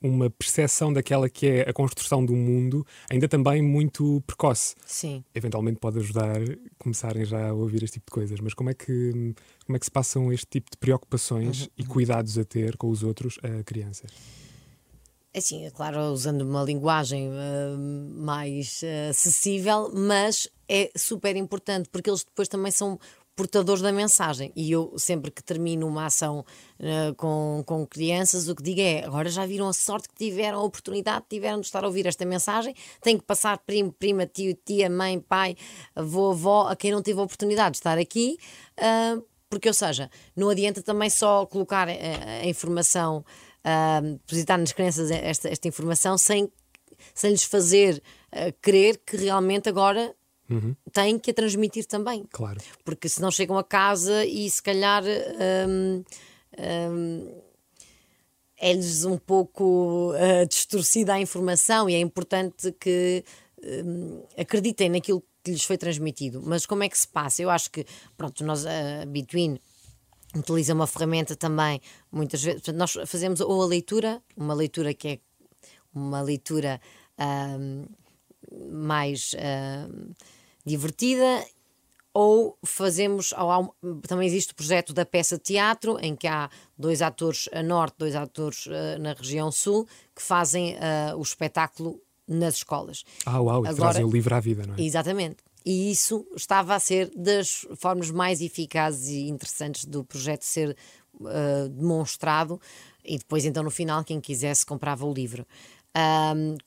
uma 0.00 0.30
percepção 0.30 0.92
daquela 0.92 1.28
que 1.28 1.46
é 1.46 1.68
a 1.68 1.72
construção 1.72 2.24
do 2.24 2.34
mundo 2.34 2.86
ainda 3.10 3.28
também 3.28 3.60
muito 3.62 4.22
precoce. 4.26 4.74
Sim. 4.86 5.24
Eventualmente 5.34 5.78
pode 5.78 5.98
ajudar 5.98 6.40
começarem 6.78 7.24
já 7.24 7.48
a 7.48 7.52
ouvir 7.52 7.82
este 7.82 7.94
tipo 7.94 8.06
de 8.06 8.12
coisas. 8.12 8.40
Mas 8.40 8.54
como 8.54 8.70
é 8.70 8.74
que, 8.74 9.34
como 9.66 9.76
é 9.76 9.78
que 9.78 9.86
se 9.86 9.90
passam 9.90 10.32
este 10.32 10.46
tipo 10.46 10.70
de 10.70 10.76
preocupações 10.76 11.62
uhum, 11.62 11.68
e 11.78 11.82
uhum. 11.82 11.88
cuidados 11.88 12.38
a 12.38 12.44
ter 12.44 12.76
com 12.76 12.88
os 12.88 13.02
outros 13.02 13.38
a 13.42 13.62
crianças? 13.64 14.41
Assim, 15.34 15.64
é 15.64 15.70
claro, 15.70 15.98
usando 16.12 16.42
uma 16.42 16.62
linguagem 16.62 17.30
uh, 17.30 17.78
mais 18.22 18.82
uh, 18.82 19.10
acessível, 19.10 19.90
mas 19.94 20.46
é 20.68 20.90
super 20.94 21.34
importante 21.36 21.88
porque 21.90 22.10
eles 22.10 22.22
depois 22.22 22.48
também 22.48 22.70
são 22.70 22.98
portadores 23.34 23.80
da 23.80 23.90
mensagem. 23.92 24.52
E 24.54 24.70
eu, 24.70 24.92
sempre 24.98 25.30
que 25.30 25.42
termino 25.42 25.86
uma 25.86 26.04
ação 26.04 26.44
uh, 26.78 27.14
com, 27.16 27.62
com 27.64 27.86
crianças, 27.86 28.46
o 28.46 28.54
que 28.54 28.62
digo 28.62 28.82
é: 28.82 29.04
agora 29.04 29.30
já 29.30 29.46
viram 29.46 29.68
a 29.68 29.72
sorte 29.72 30.08
que 30.08 30.14
tiveram, 30.14 30.58
a 30.58 30.64
oportunidade 30.64 31.22
que 31.22 31.36
tiveram 31.36 31.60
de 31.60 31.66
estar 31.66 31.82
a 31.82 31.86
ouvir 31.86 32.06
esta 32.06 32.26
mensagem, 32.26 32.74
tem 33.00 33.16
que 33.16 33.24
passar 33.24 33.56
primo, 33.58 33.90
prima, 33.90 34.26
tio, 34.26 34.54
tia, 34.54 34.90
mãe, 34.90 35.18
pai, 35.18 35.56
avô, 35.94 36.32
avó, 36.32 36.68
a 36.68 36.76
quem 36.76 36.92
não 36.92 37.02
teve 37.02 37.20
a 37.20 37.22
oportunidade 37.22 37.72
de 37.72 37.76
estar 37.78 37.96
aqui. 37.96 38.36
Uh, 38.78 39.24
porque, 39.48 39.68
ou 39.68 39.74
seja, 39.74 40.10
não 40.34 40.48
adianta 40.48 40.82
também 40.82 41.10
só 41.10 41.44
colocar 41.44 41.86
a, 41.88 41.92
a 42.42 42.46
informação 42.46 43.22
uh, 43.64 44.12
depositar 44.18 44.58
nas 44.58 44.72
crianças 44.72 45.10
esta, 45.10 45.48
esta 45.48 45.68
informação 45.68 46.16
sem, 46.18 46.50
sem 47.14 47.30
lhes 47.30 47.44
fazer 47.44 48.02
uh, 48.32 48.52
crer 48.60 49.00
que 49.04 49.16
realmente 49.16 49.68
agora 49.68 50.14
uhum. 50.48 50.74
têm 50.92 51.18
que 51.18 51.30
a 51.30 51.34
transmitir 51.34 51.86
também. 51.86 52.24
Claro. 52.30 52.60
Porque 52.84 53.08
se 53.08 53.20
não 53.20 53.30
chegam 53.30 53.56
a 53.58 53.64
casa 53.64 54.24
e 54.24 54.48
se 54.50 54.62
calhar. 54.62 55.02
Um, 55.04 56.04
um, 56.58 57.42
é-lhes 58.64 59.04
um 59.04 59.18
pouco 59.18 60.12
uh, 60.12 60.46
distorcida 60.46 61.14
a 61.14 61.20
informação 61.20 61.90
e 61.90 61.96
é 61.96 61.98
importante 61.98 62.70
que 62.78 63.24
acreditem 64.38 64.88
naquilo 64.88 65.20
que 65.42 65.50
lhes 65.50 65.64
foi 65.64 65.76
transmitido. 65.76 66.42
Mas 66.44 66.64
como 66.64 66.82
é 66.82 66.88
que 66.88 66.96
se 66.96 67.08
passa? 67.08 67.42
Eu 67.42 67.50
acho 67.50 67.70
que, 67.70 67.84
pronto, 68.16 68.44
nós, 68.44 68.64
a 68.64 68.70
uh, 68.70 69.06
Between 69.08 69.58
utiliza 70.34 70.74
uma 70.74 70.86
ferramenta 70.86 71.36
também, 71.36 71.80
muitas 72.10 72.42
vezes. 72.42 72.60
Portanto, 72.62 72.76
nós 72.78 73.10
fazemos 73.10 73.40
ou 73.40 73.62
a 73.62 73.66
leitura, 73.66 74.22
uma 74.36 74.54
leitura 74.54 74.94
que 74.94 75.08
é 75.08 75.18
uma 75.94 76.22
leitura 76.22 76.80
um, 77.58 77.86
mais 78.70 79.34
um, 79.34 80.12
divertida, 80.64 81.44
ou 82.14 82.58
fazemos. 82.64 83.32
Ou 83.32 83.74
também 84.02 84.26
existe 84.26 84.52
o 84.52 84.56
projeto 84.56 84.92
da 84.92 85.04
peça 85.04 85.36
de 85.36 85.42
teatro, 85.42 85.98
em 86.00 86.16
que 86.16 86.26
há 86.26 86.50
dois 86.76 87.02
atores 87.02 87.48
a 87.52 87.62
norte, 87.62 87.96
dois 87.98 88.14
atores 88.14 88.66
uh, 88.66 88.98
na 89.00 89.12
região 89.12 89.50
sul, 89.50 89.86
que 90.14 90.22
fazem 90.22 90.74
uh, 90.74 91.16
o 91.16 91.22
espetáculo 91.22 92.00
nas 92.26 92.56
escolas. 92.56 93.04
Ah, 93.26 93.40
uau, 93.40 93.64
e 93.64 93.68
Agora- 93.68 93.90
trazem 93.92 94.04
o 94.04 94.10
livro 94.10 94.34
à 94.34 94.40
vida, 94.40 94.66
não 94.66 94.74
é? 94.74 94.80
Exatamente. 94.82 95.36
E 95.64 95.90
isso 95.90 96.26
estava 96.36 96.74
a 96.74 96.80
ser 96.80 97.10
das 97.16 97.66
formas 97.76 98.10
mais 98.10 98.40
eficazes 98.40 99.08
e 99.08 99.28
interessantes 99.28 99.84
do 99.84 100.04
projeto 100.04 100.42
ser 100.42 100.76
uh, 101.20 101.68
demonstrado 101.68 102.60
e 103.04 103.18
depois 103.18 103.44
então 103.44 103.62
no 103.62 103.70
final 103.70 104.04
quem 104.04 104.20
quisesse 104.20 104.64
comprava 104.64 105.06
o 105.06 105.12
livro. 105.12 105.46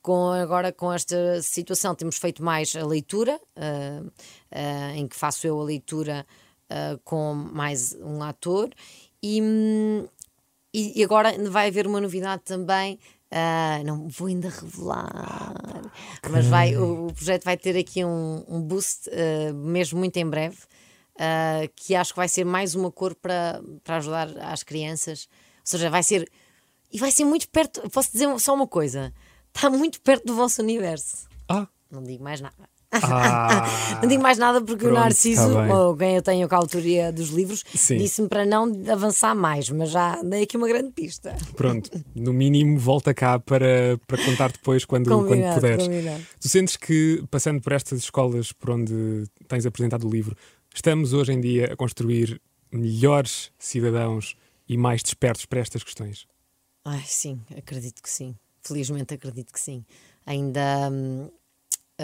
Com, 0.04 0.30
agora 0.30 0.72
com 0.72 0.94
esta 0.94 1.42
situação 1.42 1.96
temos 1.96 2.18
feito 2.18 2.44
mais 2.44 2.76
a 2.76 2.86
leitura, 2.86 3.42
ah, 3.56 4.04
ah, 4.52 4.96
em 4.96 5.08
que 5.08 5.16
faço 5.16 5.48
eu 5.48 5.60
a 5.60 5.64
leitura 5.64 6.28
com 7.04 7.34
mais 7.34 7.96
um 8.02 8.22
ator 8.22 8.70
e, 9.24 9.42
hum, 9.42 10.08
e 10.72 11.04
agora 11.04 11.34
vai 11.50 11.70
haver 11.70 11.88
uma 11.88 12.00
novidade 12.00 12.44
também. 12.46 13.00
Ah, 13.32 13.82
não 13.86 14.08
vou 14.08 14.28
ainda 14.28 14.50
revelar, 14.50 15.82
mas 16.30 16.46
vai, 16.48 16.76
o, 16.78 17.08
o 17.08 17.14
projeto 17.14 17.44
vai 17.44 17.58
ter 17.58 17.78
aqui 17.78 18.04
um, 18.06 18.44
um 18.48 18.62
boost, 18.62 19.10
ah, 19.10 19.54
mesmo 19.54 20.00
muito 20.00 20.18
em 20.18 20.30
breve, 20.30 20.58
ah, 21.20 21.62
que 21.76 21.96
acho 21.96 22.14
que 22.14 22.18
vai 22.18 22.28
ser 22.30 22.46
mais 22.46 22.76
uma 22.76 22.92
cor 22.92 23.16
para, 23.16 23.62
para 23.84 23.98
ajudar 23.98 24.30
as 24.38 24.64
crianças. 24.64 25.28
Ou 25.60 25.66
seja, 25.66 25.90
vai 25.90 26.04
ser. 26.04 26.30
E 26.92 27.00
vai 27.00 27.12
ser 27.12 27.26
muito 27.26 27.50
perto. 27.50 27.90
Posso 27.90 28.12
dizer 28.12 28.28
só 28.40 28.54
uma 28.54 28.68
coisa: 28.68 29.14
está 29.54 29.70
muito 29.70 30.00
perto 30.02 30.26
do 30.26 30.36
vosso 30.36 30.62
universo. 30.62 31.28
Ah, 31.50 31.68
Não 31.90 32.04
digo 32.04 32.24
mais 32.24 32.42
nada. 32.42 32.70
Ah 32.92 33.66
Não 34.02 34.08
digo 34.10 34.22
mais 34.22 34.38
nada 34.38 34.62
porque 34.62 34.84
Pronto, 34.86 34.98
o 34.98 35.00
Narciso, 35.00 35.54
tá 35.54 35.78
ou 35.80 35.96
quem 35.96 36.16
eu 36.16 36.22
tenho 36.22 36.48
com 36.48 36.56
a 36.56 36.58
autoria 36.58 37.12
dos 37.12 37.30
livros, 37.30 37.64
disse-me 37.74 38.28
para 38.28 38.46
não 38.46 38.72
avançar 38.92 39.36
mais, 39.36 39.70
mas 39.70 39.90
já 39.92 40.22
dei 40.22 40.44
aqui 40.44 40.58
uma 40.58 40.68
grande 40.68 40.92
pista. 40.92 41.36
pronto. 41.56 41.90
No 42.14 42.34
mínimo, 42.34 42.78
volta 42.78 43.14
cá 43.14 43.40
para, 43.40 44.00
para 44.08 44.24
contar 44.24 44.52
depois 44.52 44.86
quando, 44.86 45.06
quando 45.10 45.28
Combinado, 45.28 45.56
puderes. 45.56 45.88
combinado. 45.88 46.24
Tu 46.40 46.50
sentes 46.50 46.78
que, 46.78 47.24
passando 47.30 47.62
por 47.62 47.74
estas 47.74 48.00
escolas 48.00 48.52
por 48.52 48.72
onde 48.72 49.24
tens 49.48 49.66
apresentado 49.66 50.08
o 50.08 50.10
livro, 50.12 50.36
estamos 50.74 51.14
hoje 51.14 51.34
em 51.34 51.42
dia 51.42 51.74
a 51.74 51.76
construir 51.76 52.40
melhores 52.72 53.52
cidadãos 53.58 54.36
e 54.68 54.78
mais 54.78 55.02
despertos 55.02 55.46
para 55.46 55.60
estas 55.60 55.84
questões? 55.84 56.28
Ai, 56.84 57.04
sim, 57.06 57.42
acredito 57.58 58.02
que 58.02 58.10
sim. 58.10 58.36
Felizmente 58.62 59.14
acredito 59.14 59.52
que 59.54 59.60
sim. 59.60 59.84
Ainda 60.26 60.90
hum, 60.92 61.30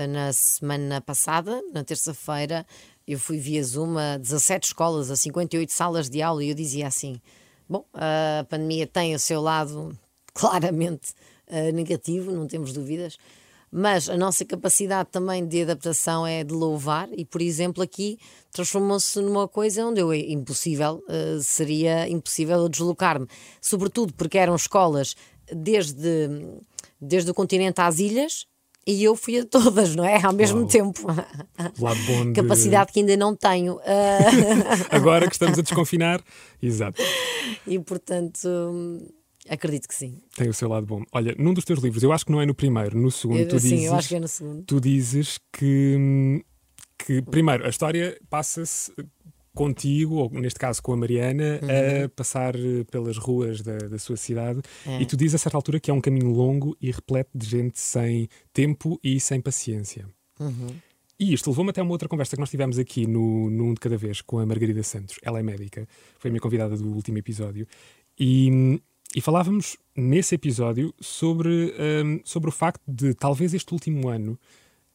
na 0.09 0.31
semana 0.31 1.01
passada, 1.01 1.61
na 1.73 1.83
terça-feira, 1.83 2.65
eu 3.07 3.19
fui 3.19 3.37
via 3.37 3.63
Zoom 3.63 3.97
a 3.97 4.17
17 4.17 4.67
escolas, 4.67 5.11
a 5.11 5.15
58 5.15 5.71
salas 5.71 6.09
de 6.09 6.21
aula, 6.21 6.43
e 6.43 6.49
eu 6.49 6.55
dizia 6.55 6.87
assim: 6.87 7.19
bom, 7.67 7.85
a 7.93 8.43
pandemia 8.45 8.87
tem 8.87 9.13
o 9.13 9.19
seu 9.19 9.41
lado 9.41 9.97
claramente 10.33 11.13
eh, 11.47 11.71
negativo, 11.71 12.31
não 12.31 12.47
temos 12.47 12.73
dúvidas. 12.73 13.17
Mas 13.73 14.09
a 14.09 14.17
nossa 14.17 14.43
capacidade 14.43 15.09
também 15.09 15.47
de 15.47 15.61
adaptação 15.61 16.27
é 16.27 16.43
de 16.43 16.53
louvar, 16.53 17.07
e 17.13 17.23
por 17.23 17.41
exemplo, 17.41 17.81
aqui 17.81 18.17
transformou-se 18.51 19.19
numa 19.21 19.47
coisa 19.47 19.85
onde 19.85 20.01
eu 20.01 20.13
impossível, 20.13 21.01
eh, 21.07 21.39
seria 21.41 22.07
impossível 22.09 22.67
deslocar-me, 22.67 23.27
sobretudo 23.61 24.13
porque 24.13 24.37
eram 24.37 24.55
escolas 24.55 25.15
desde, 25.53 26.29
desde 26.99 27.31
o 27.31 27.33
continente 27.33 27.79
às 27.79 27.99
ilhas 27.99 28.45
e 28.87 29.03
eu 29.03 29.15
fui 29.15 29.39
a 29.39 29.45
todas, 29.45 29.95
não 29.95 30.03
é? 30.05 30.21
Ao 30.23 30.33
mesmo 30.33 30.59
Uau. 30.59 30.67
tempo. 30.67 31.07
Lado 31.79 31.99
bom 32.07 32.25
de- 32.27 32.33
Capacidade 32.41 32.91
que 32.91 32.99
ainda 32.99 33.15
não 33.17 33.35
tenho. 33.35 33.79
Agora 34.89 35.27
que 35.27 35.33
estamos 35.33 35.57
a 35.59 35.61
desconfinar, 35.61 36.21
exato, 36.61 37.01
e 37.67 37.77
portanto, 37.79 38.47
acredito 39.49 39.87
que 39.87 39.95
sim. 39.95 40.17
tem 40.35 40.49
o 40.49 40.53
seu 40.53 40.67
lado 40.69 40.85
bom. 40.85 41.03
Olha, 41.11 41.35
num 41.37 41.53
dos 41.53 41.63
teus 41.65 41.79
livros, 41.79 42.01
eu 42.03 42.11
acho 42.11 42.25
que 42.25 42.31
não 42.31 42.41
é 42.41 42.45
no 42.45 42.53
primeiro, 42.55 42.97
no 42.99 43.11
segundo, 43.11 43.39
Eu, 43.39 43.47
tu 43.47 43.59
sim, 43.59 43.69
dizes, 43.69 43.85
eu 43.85 43.95
acho 43.95 44.07
que 44.09 44.15
é 44.15 44.19
no 44.19 44.27
segundo. 44.27 44.63
tu 44.63 44.79
dizes 44.81 45.39
que, 45.53 46.43
que, 46.97 47.21
primeiro, 47.21 47.65
a 47.65 47.69
história 47.69 48.17
passa-se 48.29 48.91
contigo, 49.53 50.15
ou 50.15 50.29
neste 50.31 50.59
caso 50.59 50.81
com 50.81 50.93
a 50.93 50.97
Mariana, 50.97 51.59
a 52.05 52.09
passar 52.09 52.55
eh, 52.55 52.83
pelas 52.89 53.17
ruas 53.17 53.61
da, 53.61 53.77
da 53.77 53.99
sua 53.99 54.15
cidade. 54.17 54.61
É. 54.85 55.01
E 55.01 55.05
tu 55.05 55.17
dizes 55.17 55.35
a 55.35 55.37
certa 55.37 55.57
altura 55.57 55.79
que 55.79 55.91
é 55.91 55.93
um 55.93 55.99
caminho 56.01 56.31
longo 56.31 56.75
e 56.81 56.89
repleto 56.91 57.31
de 57.35 57.45
gente 57.47 57.79
sem 57.79 58.27
tempo 58.53 58.99
e 59.03 59.19
sem 59.19 59.41
paciência. 59.41 60.07
E 61.19 61.33
isto 61.33 61.49
levou-me 61.49 61.69
até 61.69 61.81
uma 61.81 61.91
outra 61.91 62.07
conversa 62.09 62.35
que 62.35 62.39
nós 62.39 62.49
tivemos 62.49 62.79
aqui 62.79 63.05
no, 63.05 63.49
no 63.49 63.65
Um 63.65 63.73
de 63.73 63.79
Cada 63.79 63.95
Vez 63.97 64.21
com 64.21 64.39
a 64.39 64.45
Margarida 64.45 64.81
Santos. 64.81 65.17
Ela 65.21 65.39
é 65.39 65.43
médica, 65.43 65.87
foi 66.17 66.29
a 66.29 66.31
minha 66.31 66.41
convidada 66.41 66.75
do 66.75 66.87
último 66.91 67.17
episódio. 67.19 67.67
E, 68.19 68.81
e 69.15 69.21
falávamos 69.21 69.77
nesse 69.95 70.33
episódio 70.33 70.93
sobre, 70.99 71.73
hum, 72.03 72.21
sobre 72.23 72.49
o 72.49 72.51
facto 72.51 72.81
de 72.87 73.13
talvez 73.13 73.53
este 73.53 73.71
último 73.73 74.07
ano 74.09 74.39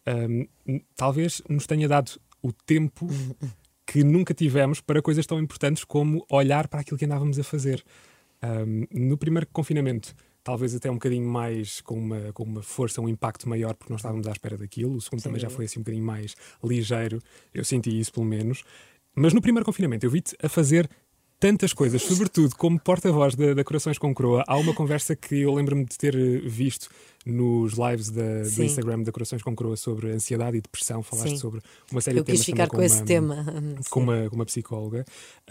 hum, 0.07 0.47
n- 0.67 0.85
talvez 0.97 1.43
nos 1.49 1.67
tenha 1.67 1.87
dado 1.87 2.13
o 2.43 2.53
tempo 2.53 3.07
que 3.87 4.03
nunca 4.03 4.35
tivemos 4.35 4.81
para 4.81 5.01
coisas 5.01 5.25
tão 5.27 5.39
importantes 5.39 5.85
como 5.85 6.27
olhar 6.31 6.67
para 6.69 6.81
aquilo 6.81 6.99
que 6.99 7.05
andávamos 7.05 7.39
a 7.39 7.45
fazer. 7.45 7.85
Hum, 8.43 8.87
no 8.93 9.17
primeiro 9.17 9.47
confinamento, 9.53 10.15
talvez 10.43 10.75
até 10.75 10.91
um 10.91 10.95
bocadinho 10.95 11.29
mais 11.29 11.81
com 11.81 11.95
uma, 11.95 12.33
com 12.33 12.43
uma 12.43 12.63
força, 12.63 13.01
um 13.01 13.09
impacto 13.09 13.49
maior, 13.49 13.75
porque 13.75 13.93
não 13.93 13.97
estávamos 13.97 14.27
à 14.27 14.33
espera 14.33 14.57
daquilo. 14.57 14.97
O 14.97 15.01
segundo 15.01 15.23
também 15.23 15.41
já 15.41 15.49
foi 15.49 15.65
assim 15.65 15.79
um 15.79 15.83
bocadinho 15.83 16.05
mais 16.05 16.35
ligeiro, 16.63 17.21
eu 17.55 17.65
senti 17.65 17.99
isso 17.99 18.13
pelo 18.13 18.27
menos. 18.27 18.65
Mas 19.15 19.33
no 19.33 19.41
primeiro 19.41 19.65
confinamento 19.65 20.05
eu 20.05 20.11
vi-te 20.11 20.37
a 20.43 20.49
fazer 20.49 20.89
tantas 21.39 21.73
coisas, 21.73 22.03
sobretudo 22.03 22.55
como 22.57 22.79
porta-voz 22.81 23.35
da, 23.35 23.55
da 23.55 23.65
Corações 23.65 23.99
com 23.99 24.15
Croa. 24.15 24.45
Há 24.47 24.57
uma 24.57 24.75
conversa 24.75 25.15
que 25.15 25.41
eu 25.41 25.55
lembro-me 25.55 25.85
de 25.85 25.97
ter 25.97 26.15
eh, 26.15 26.41
visto 26.45 26.89
nos 27.27 27.75
lives 27.75 28.09
da, 28.11 28.43
do 28.43 28.49
Sim. 28.49 28.65
Instagram 28.67 29.03
da 29.03 29.13
Corações 29.13 29.43
com 29.43 29.55
Croa 29.55 29.77
sobre 29.77 30.13
ansiedade 30.13 30.57
e 30.57 30.61
depressão. 30.61 31.03
Falaste 31.03 31.31
Sim. 31.31 31.37
sobre 31.37 31.61
uma 31.91 32.01
série 32.01 32.19
Eu 32.19 32.23
de 32.23 32.27
temas 32.27 32.41
quis 32.41 32.47
ficar 32.47 32.69
também 32.69 32.79
com 32.79 32.83
esse 32.87 32.99
uma- 33.01 33.07
tema. 33.07 33.45
com 33.91 34.01
uma, 34.01 34.29
com 34.31 34.37
uma 34.37 34.47
psicóloga. 34.47 35.05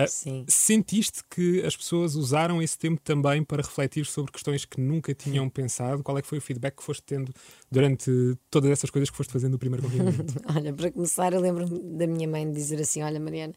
Sim. 0.07 0.45
Sentiste 0.47 1.21
que 1.29 1.61
as 1.63 1.75
pessoas 1.75 2.15
usaram 2.15 2.61
esse 2.61 2.77
tempo 2.77 2.99
também 3.03 3.43
para 3.43 3.61
refletir 3.61 4.05
sobre 4.05 4.31
questões 4.31 4.65
que 4.65 4.79
nunca 4.81 5.13
tinham 5.13 5.47
pensado? 5.49 6.03
Qual 6.03 6.17
é 6.17 6.21
que 6.21 6.27
foi 6.27 6.37
o 6.37 6.41
feedback 6.41 6.77
que 6.77 6.83
foste 6.83 7.03
tendo 7.03 7.31
durante 7.71 8.11
todas 8.49 8.69
essas 8.71 8.89
coisas 8.89 9.09
que 9.09 9.17
foste 9.17 9.31
fazendo 9.31 9.53
no 9.53 9.59
primeiro 9.59 9.83
confinamento? 9.83 10.33
Olha, 10.55 10.73
para 10.73 10.91
começar, 10.91 11.33
eu 11.33 11.41
lembro-me 11.41 11.79
da 11.97 12.07
minha 12.07 12.27
mãe 12.27 12.49
dizer 12.51 12.79
assim: 12.81 13.01
Olha, 13.03 13.19
Mariana, 13.19 13.53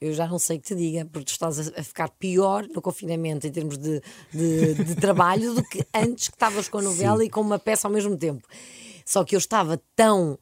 eu 0.00 0.12
já 0.14 0.26
não 0.26 0.38
sei 0.38 0.56
o 0.56 0.60
que 0.60 0.66
te 0.68 0.74
diga, 0.74 1.04
porque 1.06 1.24
tu 1.26 1.32
estás 1.32 1.58
a 1.58 1.78
a 1.78 1.82
ficar 1.82 2.08
pior 2.08 2.66
no 2.74 2.80
confinamento 2.82 3.46
em 3.46 3.52
termos 3.52 3.78
de, 3.78 4.00
de, 4.32 4.74
de 4.82 4.94
trabalho 4.96 5.54
do 5.54 5.62
que 5.62 5.86
antes 5.94 6.28
que 6.28 6.34
estavas 6.34 6.68
com 6.68 6.78
a 6.78 6.82
novela 6.82 7.24
e 7.24 7.30
com 7.30 7.40
uma 7.40 7.57
peça 7.58 7.88
ao 7.88 7.92
mesmo 7.92 8.16
tempo. 8.16 8.46
Só 9.04 9.24
que 9.24 9.34
eu 9.34 9.38
estava 9.38 9.80
tão. 9.96 10.38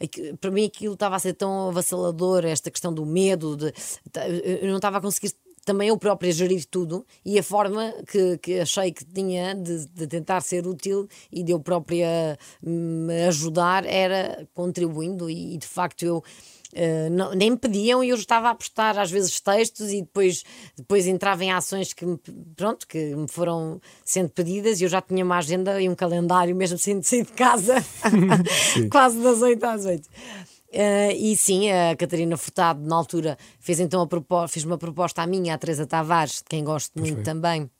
aqui- 0.00 0.34
para 0.40 0.50
mim, 0.50 0.64
aquilo 0.64 0.94
estava 0.94 1.16
a 1.16 1.18
ser 1.18 1.34
tão 1.34 1.68
avassalador, 1.68 2.44
esta 2.44 2.70
questão 2.70 2.92
do 2.92 3.06
medo, 3.06 3.56
de, 3.56 3.72
eu 4.60 4.68
não 4.68 4.76
estava 4.76 4.98
a 4.98 5.00
conseguir 5.00 5.32
também 5.64 5.88
eu 5.88 5.96
própria 5.96 6.30
gerir 6.30 6.64
tudo 6.66 7.06
e 7.24 7.38
a 7.38 7.42
forma 7.42 7.92
que, 8.06 8.36
que 8.38 8.60
achei 8.60 8.92
que 8.92 9.04
tinha 9.04 9.54
de, 9.54 9.86
de 9.86 10.06
tentar 10.06 10.40
ser 10.42 10.66
útil 10.66 11.08
e 11.32 11.42
de 11.42 11.52
eu 11.52 11.60
própria 11.60 12.38
me 12.62 13.24
ajudar 13.26 13.86
era 13.86 14.46
contribuindo 14.52 15.30
e, 15.30 15.56
de 15.56 15.66
facto 15.66 16.02
eu 16.02 16.22
eh, 16.74 17.08
não- 17.10 17.32
nem 17.34 17.50
me 17.52 17.56
pediam 17.56 18.02
e 18.02 18.08
eu 18.10 18.16
estava 18.16 18.50
a 18.50 18.54
postar 18.54 18.98
às 18.98 19.10
vezes 19.10 19.40
textos 19.40 19.90
e 19.92 20.02
depois, 20.02 20.42
depois 20.76 21.06
entrava 21.06 21.44
em 21.44 21.52
ações 21.52 21.92
que 21.92 22.04
me, 22.04 22.18
pronto, 22.56 22.86
que 22.86 23.14
me 23.14 23.28
foram 23.28 23.80
sendo 24.04 24.30
pedidas 24.30 24.80
e 24.80 24.84
eu 24.84 24.88
já 24.88 25.00
tinha 25.00 25.24
uma 25.24 25.38
agenda 25.38 25.80
e 25.80 25.88
um 25.88 25.94
calendário 25.94 26.54
mesmo 26.54 26.76
sem 26.78 27.02
sair 27.02 27.24
de 27.24 27.32
casa. 27.32 27.74
Quase 28.90 29.18
das 29.22 29.40
8 29.42 29.64
às 29.64 29.84
8 29.84 30.08
Uh, 30.74 31.14
e 31.16 31.36
sim, 31.36 31.70
a 31.70 31.94
Catarina 31.94 32.36
Furtado, 32.36 32.84
na 32.84 32.96
altura, 32.96 33.38
fez 33.60 33.78
então 33.78 34.02
a 34.02 34.08
proposta, 34.08 34.48
fez 34.48 34.64
uma 34.64 34.76
proposta 34.76 35.22
à 35.22 35.26
minha, 35.26 35.54
à 35.54 35.58
Teresa 35.58 35.86
Tavares, 35.86 36.38
de 36.38 36.44
quem 36.48 36.64
gosto 36.64 36.98
muito 36.98 37.22
também, 37.22 37.70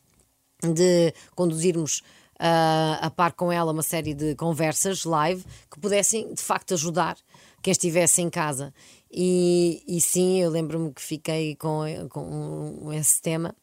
de 0.63 1.13
conduzirmos 1.35 2.03
uh, 2.35 2.99
a 3.01 3.11
par 3.11 3.33
com 3.33 3.51
ela 3.51 3.73
uma 3.73 3.83
série 3.83 4.15
de 4.15 4.37
conversas 4.37 5.03
live 5.05 5.45
que 5.69 5.81
pudessem 5.81 6.33
de 6.35 6.41
facto 6.41 6.75
ajudar 6.75 7.17
quem 7.65 7.73
estivesse 7.73 8.21
em 8.21 8.29
casa. 8.29 8.75
E, 9.11 9.83
e 9.89 9.99
sim, 9.99 10.39
eu 10.43 10.51
lembro-me 10.51 10.93
que 10.93 11.01
fiquei 11.01 11.57
com, 11.57 11.83
com 12.11 12.93
esse 12.93 13.23
tema 13.23 13.57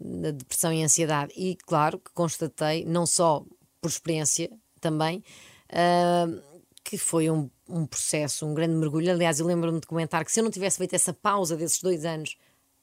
da 0.00 0.30
depressão 0.30 0.72
e 0.72 0.82
ansiedade. 0.82 1.34
E 1.36 1.54
claro 1.56 1.98
que 1.98 2.10
constatei, 2.14 2.86
não 2.86 3.04
só 3.04 3.44
por 3.78 3.88
experiência 3.88 4.50
também, 4.80 5.22
uh, 5.68 6.42
que 6.82 6.96
foi 6.96 7.30
um, 7.30 7.50
um 7.68 7.84
processo, 7.84 8.46
um 8.46 8.54
grande 8.54 8.74
mergulho. 8.74 9.12
Aliás, 9.12 9.38
eu 9.38 9.44
lembro-me 9.44 9.80
de 9.80 9.86
comentar 9.86 10.24
que 10.24 10.32
se 10.32 10.40
eu 10.40 10.44
não 10.44 10.50
tivesse 10.50 10.78
feito 10.78 10.94
essa 10.94 11.12
pausa 11.12 11.54
desses 11.54 11.82
dois 11.82 12.06
anos 12.06 12.36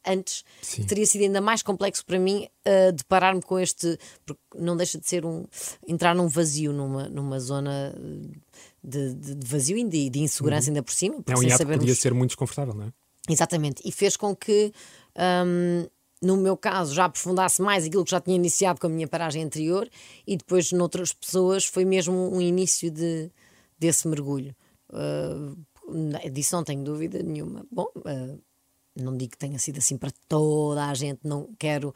antes, 0.05 0.43
Sim. 0.62 0.83
teria 0.85 1.05
sido 1.05 1.21
ainda 1.23 1.41
mais 1.41 1.62
complexo 1.62 2.05
para 2.05 2.19
mim 2.19 2.47
uh, 2.67 2.91
deparar-me 2.91 3.41
com 3.41 3.59
este. 3.59 3.97
Porque 4.25 4.41
não 4.55 4.75
deixa 4.77 4.99
de 4.99 5.07
ser 5.07 5.25
um. 5.25 5.45
entrar 5.88 6.15
num 6.15 6.27
vazio, 6.27 6.71
numa, 6.73 7.07
numa 7.09 7.39
zona 7.39 7.93
de, 8.83 9.13
de- 9.13 9.35
de 9.35 9.47
vazio 9.47 9.77
e 9.77 9.83
de, 9.83 10.09
de 10.09 10.19
insegurança, 10.19 10.69
ainda 10.69 10.81
por 10.83 10.93
cima. 10.93 11.15
é 11.15 11.17
porque 11.21 11.33
um 11.33 11.38
sem 11.38 11.49
hiato 11.49 11.57
sabermos- 11.57 11.83
podia 11.83 11.95
ser 11.95 12.13
muito 12.13 12.29
desconfortável, 12.31 12.73
não 12.73 12.85
é? 12.85 12.93
Exatamente, 13.29 13.81
e 13.85 13.91
fez 13.91 14.17
com 14.17 14.35
que 14.35 14.73
hum, 15.45 15.85
no 16.21 16.35
meu 16.35 16.57
caso, 16.57 16.93
já 16.93 17.05
aprofundasse 17.05 17.62
mais 17.62 17.85
aquilo 17.85 18.03
que 18.03 18.12
já 18.12 18.19
tinha 18.19 18.35
iniciado 18.35 18.79
com 18.79 18.88
a 18.88 18.89
minha 18.89 19.07
paragem 19.07 19.43
anterior, 19.43 19.88
e 20.27 20.35
depois, 20.35 20.71
noutras 20.71 21.13
pessoas, 21.13 21.63
foi 21.65 21.85
mesmo 21.85 22.13
um 22.35 22.41
início 22.41 22.89
de, 22.91 23.29
desse 23.77 24.05
mergulho. 24.07 24.53
Uh, 24.91 25.55
disso 26.31 26.55
não 26.55 26.63
tenho 26.63 26.83
dúvida 26.83 27.21
nenhuma. 27.23 27.65
Bom, 27.71 27.88
uh, 27.97 28.41
não 29.01 29.15
digo 29.15 29.31
que 29.31 29.38
tenha 29.38 29.59
sido 29.59 29.77
assim 29.77 29.97
para 29.97 30.12
toda 30.27 30.85
a 30.85 30.93
gente, 30.93 31.21
não 31.23 31.49
quero 31.57 31.93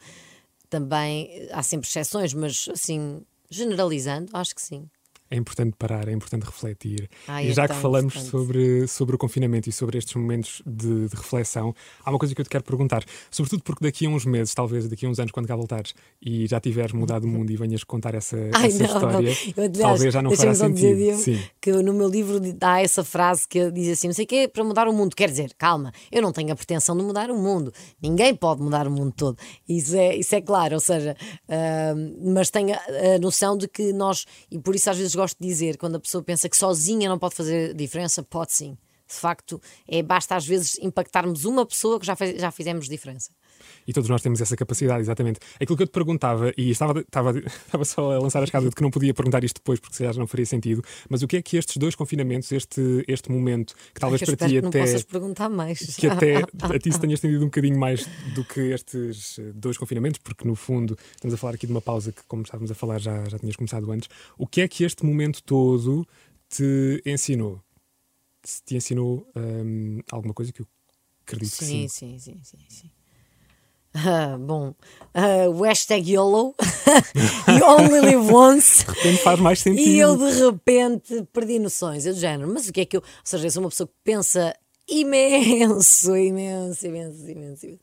também. 0.68 1.48
Há 1.52 1.62
sempre 1.62 1.88
exceções, 1.88 2.34
mas 2.34 2.68
assim, 2.70 3.22
generalizando, 3.50 4.30
acho 4.34 4.54
que 4.54 4.62
sim 4.62 4.88
é 5.30 5.36
importante 5.36 5.74
parar, 5.78 6.08
é 6.08 6.12
importante 6.12 6.44
refletir. 6.44 7.08
Ai, 7.26 7.48
e 7.48 7.52
já 7.52 7.64
é 7.64 7.68
que 7.68 7.74
falamos 7.74 8.14
sobre, 8.22 8.86
sobre 8.86 9.16
o 9.16 9.18
confinamento 9.18 9.68
e 9.68 9.72
sobre 9.72 9.98
estes 9.98 10.14
momentos 10.14 10.62
de, 10.66 11.08
de, 11.08 11.16
reflexão, 11.16 11.74
há 12.04 12.10
uma 12.10 12.18
coisa 12.18 12.34
que 12.34 12.40
eu 12.40 12.44
te 12.44 12.50
quero 12.50 12.62
perguntar, 12.62 13.04
sobretudo 13.30 13.62
porque 13.62 13.84
daqui 13.84 14.06
a 14.06 14.08
uns 14.08 14.24
meses, 14.24 14.54
talvez 14.54 14.88
daqui 14.88 15.06
a 15.06 15.08
uns 15.08 15.18
anos, 15.18 15.32
quando 15.32 15.46
cá 15.46 15.56
voltares 15.56 15.94
e 16.20 16.46
já 16.46 16.60
tiveres 16.60 16.92
mudado 16.92 17.24
o 17.24 17.28
mundo 17.28 17.50
e 17.50 17.56
venhas 17.56 17.82
contar 17.82 18.14
essa, 18.14 18.36
Ai, 18.54 18.68
essa 18.68 18.78
não, 18.78 18.86
história, 18.86 19.34
não. 19.56 19.64
Eu, 19.64 19.72
talvez 19.72 20.14
já 20.14 20.22
não 20.22 20.30
fará 20.30 20.54
sentido. 20.54 20.94
Dizer, 20.94 21.50
que 21.60 21.72
no 21.72 21.94
meu 21.94 22.08
livro 22.08 22.40
há 22.60 22.82
essa 22.82 23.02
frase 23.02 23.48
que 23.48 23.70
diz 23.70 23.88
assim: 23.88 24.08
não 24.08 24.14
sei 24.14 24.24
o 24.24 24.28
que 24.28 24.36
é 24.36 24.48
para 24.48 24.62
mudar 24.62 24.86
o 24.86 24.92
mundo. 24.92 25.16
Quer 25.16 25.30
dizer, 25.30 25.52
calma, 25.56 25.92
eu 26.12 26.22
não 26.22 26.32
tenho 26.32 26.52
a 26.52 26.56
pretensão 26.56 26.96
de 26.96 27.02
mudar 27.02 27.30
o 27.30 27.36
mundo, 27.36 27.72
ninguém 28.00 28.34
pode 28.34 28.62
mudar 28.62 28.86
o 28.86 28.90
mundo 28.90 29.12
todo. 29.16 29.38
Isso 29.68 29.96
é, 29.96 30.16
isso 30.16 30.34
é 30.34 30.40
claro, 30.40 30.74
ou 30.74 30.80
seja, 30.80 31.16
uh, 31.48 32.32
mas 32.32 32.50
tenho 32.50 32.74
a, 32.74 33.14
a 33.14 33.18
noção 33.18 33.56
de 33.56 33.66
que 33.66 33.92
nós, 33.92 34.26
e 34.50 34.58
por 34.58 34.74
isso 34.74 34.90
às 34.90 34.98
vezes 34.98 35.14
gosto 35.14 35.23
de 35.30 35.46
dizer, 35.46 35.76
quando 35.76 35.96
a 35.96 36.00
pessoa 36.00 36.22
pensa 36.22 36.48
que 36.48 36.56
sozinha 36.56 37.08
não 37.08 37.18
pode 37.18 37.34
fazer 37.34 37.72
diferença, 37.74 38.22
pode 38.22 38.52
sim. 38.52 38.76
De 39.06 39.14
facto, 39.14 39.60
é, 39.86 40.02
basta 40.02 40.34
às 40.34 40.46
vezes 40.46 40.78
impactarmos 40.80 41.44
uma 41.44 41.64
pessoa 41.64 42.00
que 42.00 42.06
já, 42.06 42.16
fez, 42.16 42.40
já 42.40 42.50
fizemos 42.50 42.88
diferença. 42.88 43.30
E 43.86 43.92
todos 43.92 44.08
nós 44.08 44.22
temos 44.22 44.40
essa 44.40 44.56
capacidade, 44.56 45.00
exatamente. 45.00 45.40
Aquilo 45.60 45.76
que 45.76 45.82
eu 45.82 45.86
te 45.86 45.92
perguntava, 45.92 46.52
e 46.56 46.70
estava, 46.70 47.00
estava, 47.00 47.38
estava 47.38 47.84
só 47.84 48.12
a 48.12 48.18
lançar 48.18 48.40
a 48.40 48.44
escada 48.44 48.68
de 48.68 48.74
que 48.74 48.82
não 48.82 48.90
podia 48.90 49.14
perguntar 49.14 49.44
isto 49.44 49.56
depois, 49.56 49.80
porque 49.80 49.96
se 49.96 50.04
já 50.04 50.12
não 50.14 50.26
faria 50.26 50.46
sentido, 50.46 50.82
mas 51.08 51.22
o 51.22 51.28
que 51.28 51.36
é 51.36 51.42
que 51.42 51.56
estes 51.56 51.76
dois 51.76 51.94
confinamentos, 51.94 52.50
este, 52.52 53.04
este 53.08 53.30
momento, 53.30 53.74
que 53.92 54.00
talvez 54.00 54.22
Ai, 54.22 54.26
que 54.26 54.36
para 54.36 54.48
ti 54.48 54.58
até. 54.58 54.64
não 54.64 54.70
possas 54.70 55.02
perguntar 55.02 55.48
mais. 55.48 55.96
Que 55.96 56.06
até 56.06 56.36
a 56.62 56.78
ti 56.78 56.92
se 56.92 57.00
tenha 57.00 57.14
estendido 57.14 57.42
um 57.42 57.46
bocadinho 57.46 57.78
mais 57.78 58.06
do 58.34 58.44
que 58.44 58.60
estes 58.60 59.38
dois 59.54 59.76
confinamentos, 59.76 60.20
porque 60.22 60.46
no 60.46 60.54
fundo 60.54 60.96
estamos 61.14 61.34
a 61.34 61.36
falar 61.36 61.54
aqui 61.54 61.66
de 61.66 61.72
uma 61.72 61.82
pausa 61.82 62.12
que, 62.12 62.22
como 62.26 62.42
estávamos 62.42 62.70
a 62.70 62.74
falar, 62.74 62.98
já, 62.98 63.24
já 63.28 63.38
tinhas 63.38 63.56
começado 63.56 63.90
antes. 63.90 64.08
O 64.38 64.46
que 64.46 64.60
é 64.60 64.68
que 64.68 64.84
este 64.84 65.04
momento 65.04 65.42
todo 65.42 66.06
te 66.48 67.02
ensinou? 67.04 67.60
Se 68.42 68.62
te 68.62 68.76
ensinou 68.76 69.26
hum, 69.34 70.00
alguma 70.10 70.34
coisa 70.34 70.52
que 70.52 70.62
eu 70.62 70.66
acredito 71.22 71.50
sim, 71.50 71.58
que 71.58 71.64
sim. 71.64 71.88
Sim, 71.88 72.18
sim, 72.18 72.40
sim, 72.42 72.58
sim. 72.68 72.90
Uh, 73.94 74.36
bom, 74.38 74.74
uh, 75.14 75.48
o 75.50 75.62
hashtag 75.62 76.10
YOLO, 76.10 76.54
you 77.46 77.64
only 77.64 78.00
live 78.00 78.32
once. 78.32 78.84
De 78.84 78.90
repente 78.90 79.22
faz 79.22 79.38
mais 79.38 79.60
sentido. 79.60 79.88
E 79.88 79.98
eu 79.98 80.16
de 80.16 80.44
repente 80.44 81.28
perdi 81.32 81.60
noções. 81.60 82.04
Eu 82.04 82.12
do 82.12 82.18
género, 82.18 82.52
mas 82.52 82.68
o 82.68 82.72
que 82.72 82.80
é 82.80 82.84
que 82.84 82.96
eu. 82.96 83.00
Ou 83.00 83.06
seja, 83.22 83.46
eu 83.46 83.50
sou 83.52 83.62
uma 83.62 83.68
pessoa 83.68 83.86
que 83.86 83.94
pensa 84.02 84.56
imenso, 84.88 86.16
imenso, 86.16 86.86
imenso, 86.86 87.30
imenso, 87.30 87.66
imenso. 87.66 87.78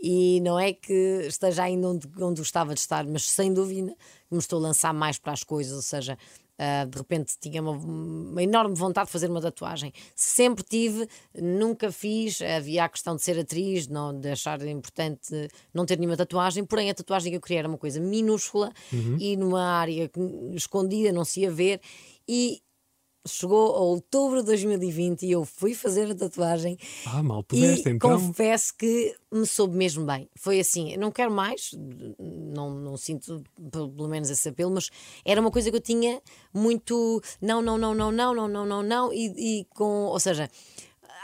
E 0.00 0.40
não 0.42 0.58
é 0.58 0.72
que 0.72 1.24
esteja 1.26 1.64
ainda 1.64 1.88
onde, 1.88 2.08
onde 2.20 2.40
gostava 2.40 2.74
de 2.74 2.80
estar, 2.80 3.04
mas 3.06 3.24
sem 3.24 3.52
dúvida 3.52 3.94
me 4.30 4.38
estou 4.38 4.58
a 4.58 4.62
lançar 4.62 4.92
mais 4.92 5.18
para 5.18 5.32
as 5.32 5.42
coisas, 5.42 5.74
ou 5.74 5.82
seja, 5.82 6.18
Uh, 6.58 6.88
de 6.88 6.96
repente 6.96 7.34
tinha 7.38 7.60
uma, 7.60 7.72
uma, 7.72 8.42
enorme 8.42 8.74
vontade 8.74 9.06
de 9.06 9.12
fazer 9.12 9.30
uma 9.30 9.40
tatuagem. 9.40 9.92
Sempre 10.14 10.64
tive, 10.64 11.06
nunca 11.34 11.92
fiz. 11.92 12.40
Havia 12.40 12.84
a 12.84 12.88
questão 12.88 13.14
de 13.14 13.22
ser 13.22 13.38
atriz, 13.38 13.86
não, 13.88 14.18
de 14.18 14.30
achar 14.30 14.66
importante 14.66 15.48
não 15.74 15.84
ter 15.84 15.98
nenhuma 15.98 16.16
tatuagem. 16.16 16.64
Porém, 16.64 16.90
a 16.90 16.94
tatuagem 16.94 17.30
que 17.30 17.36
eu 17.36 17.40
queria 17.40 17.60
era 17.60 17.68
uma 17.68 17.78
coisa 17.78 18.00
minúscula 18.00 18.72
uhum. 18.92 19.16
e 19.20 19.36
numa 19.36 19.62
área 19.62 20.10
escondida, 20.54 21.12
não 21.12 21.24
se 21.24 21.40
ia 21.40 21.50
ver. 21.50 21.80
E 22.26 22.62
chegou 23.26 23.74
a 23.76 23.80
outubro 23.80 24.40
de 24.40 24.46
2020 24.46 25.22
e 25.22 25.32
eu 25.32 25.44
fui 25.44 25.74
fazer 25.74 26.10
a 26.10 26.14
tatuagem. 26.14 26.78
Ah, 27.06 27.22
mal 27.22 27.42
pudeste, 27.42 27.88
e 27.88 27.92
então. 27.92 28.10
confesso 28.10 28.74
que 28.76 29.14
me 29.32 29.46
soube 29.46 29.76
mesmo 29.76 30.04
bem. 30.04 30.28
Foi 30.36 30.60
assim, 30.60 30.96
não 30.96 31.10
quero 31.10 31.30
mais, 31.30 31.70
não, 32.18 32.70
não 32.74 32.96
sinto 32.96 33.42
pelo 33.70 34.08
menos 34.08 34.30
esse 34.30 34.48
apelo, 34.48 34.70
mas 34.70 34.90
era 35.24 35.40
uma 35.40 35.50
coisa 35.50 35.70
que 35.70 35.76
eu 35.76 35.80
tinha 35.80 36.20
muito 36.52 37.22
não, 37.40 37.60
não, 37.60 37.76
não, 37.76 37.94
não, 37.94 38.12
não, 38.12 38.34
não, 38.34 38.48
não, 38.48 38.66
não, 38.66 38.82
não, 38.82 39.12
e, 39.12 39.60
e 39.60 39.64
com, 39.74 40.04
ou 40.06 40.20
seja, 40.20 40.48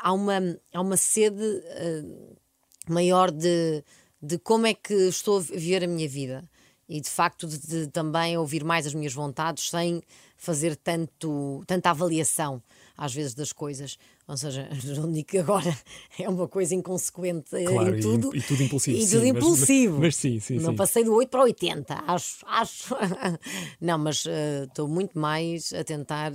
há 0.03 0.13
uma, 0.13 0.59
há 0.73 0.81
uma 0.81 0.97
sede 0.97 1.43
uh, 1.43 2.37
maior 2.89 3.31
de, 3.31 3.85
de 4.21 4.39
como 4.39 4.67
é 4.67 4.75
que 4.75 4.95
estou 4.95 5.39
a 5.39 5.41
viver 5.41 5.85
a 5.85 5.87
minha 5.87 6.09
vida 6.09 6.49
e 6.89 7.01
de 7.01 7.09
facto 7.09 7.47
de, 7.47 7.59
de, 7.59 7.87
também 7.89 8.37
ouvir 8.37 8.65
mais 8.65 8.87
as 8.87 8.95
minhas 8.95 9.15
vontades 9.15 9.71
sem 9.71 10.03
fazer 10.43 10.75
tanto, 10.75 11.63
tanta 11.69 11.91
avaliação 11.91 12.61
às 12.99 13.15
vezes 13.15 13.33
das 13.33 13.53
coisas. 13.53 13.97
Ou 14.27 14.37
seja, 14.37 14.69
não 14.99 15.11
digo 15.13 15.29
que 15.29 15.39
agora 15.39 15.77
é 16.19 16.29
uma 16.29 16.49
coisa 16.49 16.75
inconsequente 16.75 17.51
claro, 17.65 17.97
em 17.97 18.01
tudo. 18.01 18.35
E, 18.35 18.39
e 18.41 18.43
tudo 18.43 18.63
impulsivo. 18.65 18.99
E 18.99 19.09
tudo 19.09 19.27
impulsivo. 19.27 19.93
Mas, 19.95 20.03
mas, 20.03 20.17
sim, 20.17 20.41
sim. 20.41 20.59
Não 20.59 20.71
sim. 20.73 20.77
passei 20.77 21.05
do 21.05 21.15
8 21.15 21.29
para 21.29 21.43
80, 21.45 22.05
acho. 22.09 22.45
acho. 22.49 22.95
não, 23.81 23.99
mas 23.99 24.25
uh, 24.25 24.65
estou 24.65 24.89
muito 24.89 25.17
mais 25.17 25.73
a 25.73 25.85
tentar 25.85 26.33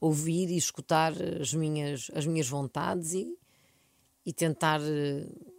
ouvir 0.00 0.48
e 0.48 0.56
escutar 0.56 1.12
as 1.40 1.52
minhas, 1.52 2.08
as 2.14 2.26
minhas 2.26 2.48
vontades 2.48 3.14
e, 3.14 3.36
e 4.24 4.32
tentar. 4.32 4.80
Uh, 4.80 5.49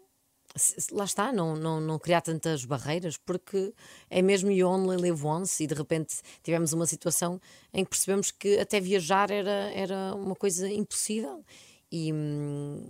lá 0.92 1.06
está, 1.06 1.32
não, 1.32 1.56
não, 1.56 1.80
não 1.80 2.00
criar 2.00 2.22
tantas 2.22 2.66
barreiras, 2.66 3.18
porque 3.18 3.74
é 4.10 4.22
mesmo 4.22 4.52
you 4.52 4.68
only 4.68 4.98
live 4.98 5.26
once 5.26 5.64
e 5.64 5.68
de 5.68 5.74
repente 5.74 6.16
tivemos 6.44 6.74
uma 6.74 6.86
situação 6.86 7.40
em 7.74 7.84
que 7.84 7.90
percebemos 7.90 8.32
que 8.32 8.60
até 8.60 8.80
viajar 8.80 9.32
era, 9.32 9.72
era 9.74 10.14
uma 10.16 10.36
coisa 10.36 10.70
impossível. 10.70 11.44
E, 11.92 12.12
hum, 12.14 12.90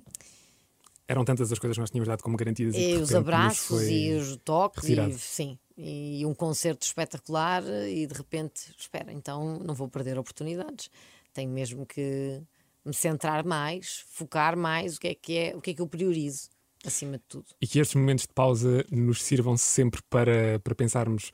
eram 1.08 1.26
tantas 1.26 1.52
as 1.52 1.60
coisas 1.60 1.76
que 1.76 1.82
nós 1.82 1.90
tínhamos 1.90 2.08
dado 2.08 2.24
como 2.24 2.38
garantidas 2.38 2.74
e, 2.76 2.92
e 2.92 2.96
os 2.96 3.14
abraços 3.14 3.84
e 3.84 4.14
os 4.14 4.38
toques 4.38 4.84
retirado. 4.84 5.12
e, 5.12 5.20
sim, 5.20 5.60
e 5.78 6.26
um 6.26 6.34
concerto 6.34 6.86
espetacular 6.86 7.64
e 7.88 8.08
de 8.08 8.14
repente, 8.14 8.74
espera, 8.78 9.12
então 9.12 9.60
não 9.60 9.74
vou 9.74 9.88
perder 9.88 10.18
oportunidades. 10.18 10.90
Tenho 11.34 11.52
mesmo 11.52 11.86
que 11.86 12.42
me 12.86 12.94
centrar 12.94 13.44
mais, 13.46 14.06
focar 14.10 14.58
mais 14.58 14.96
o 14.96 15.00
que 15.00 15.08
é 15.10 15.16
que 15.16 15.38
é, 15.38 15.56
o 15.56 15.62
que 15.62 15.72
é 15.72 15.74
que 15.74 15.82
eu 15.82 15.88
priorizo 15.88 16.50
acima 16.86 17.18
de 17.18 17.24
tudo. 17.28 17.46
E 17.62 17.68
que 17.68 17.80
estes 17.80 17.96
momentos 17.96 18.26
de 18.26 18.34
pausa 18.34 18.86
nos 18.92 19.24
sirvam 19.24 19.58
sempre 19.58 20.02
para, 20.10 20.60
para 20.60 20.76
pensarmos 20.76 21.32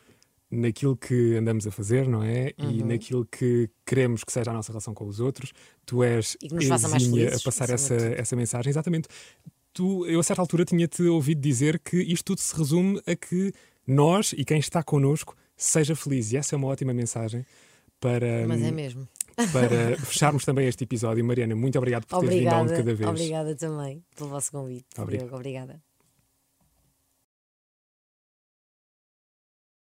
naquilo 0.49 0.95
que 0.95 1.35
andamos 1.35 1.67
a 1.67 1.71
fazer, 1.71 2.07
não 2.07 2.23
é? 2.23 2.53
Uhum. 2.57 2.71
E 2.71 2.83
naquilo 2.83 3.25
que 3.25 3.69
queremos 3.85 4.23
que 4.23 4.31
seja 4.31 4.51
a 4.51 4.53
nossa 4.53 4.71
relação 4.71 4.93
com 4.93 5.05
os 5.05 5.19
outros. 5.19 5.51
Tu 5.85 6.03
és 6.03 6.37
e 6.41 6.47
que 6.47 6.55
nos 6.55 6.67
faça 6.67 6.87
mais 6.87 7.03
felizes, 7.03 7.41
a 7.41 7.43
passar 7.43 7.69
essa, 7.69 7.95
essa 7.95 8.35
mensagem. 8.35 8.69
Exatamente. 8.69 9.07
Tu, 9.73 10.05
eu 10.07 10.19
a 10.19 10.23
certa 10.23 10.41
altura 10.41 10.65
tinha-te 10.65 11.03
ouvido 11.03 11.39
dizer 11.41 11.79
que 11.79 11.97
isto 11.97 12.25
tudo 12.25 12.39
se 12.39 12.55
resume 12.55 13.01
a 13.05 13.15
que 13.15 13.51
nós 13.85 14.33
e 14.33 14.43
quem 14.43 14.59
está 14.59 14.81
connosco 14.81 15.35
seja 15.55 15.95
feliz. 15.95 16.31
E 16.31 16.37
essa 16.37 16.55
é 16.55 16.57
uma 16.57 16.67
ótima 16.67 16.93
mensagem 16.93 17.45
para. 17.99 18.47
Mas 18.47 18.61
é 18.61 18.71
mesmo 18.71 19.07
para 19.51 19.97
fecharmos 19.97 20.43
também 20.43 20.67
este 20.67 20.83
episódio. 20.83 21.23
Mariana, 21.23 21.55
muito 21.55 21.77
obrigado 21.77 22.05
por 22.05 22.19
teres 22.21 22.39
vindo 22.39 22.49
a 22.49 22.61
um 22.61 22.65
de 22.65 22.75
cada 22.75 22.93
vez. 22.93 23.09
Obrigada 23.09 23.55
também 23.55 24.03
pelo 24.15 24.29
vosso 24.29 24.51
convite. 24.51 24.87
Obrigado. 24.97 25.33
Obrigada. 25.33 25.86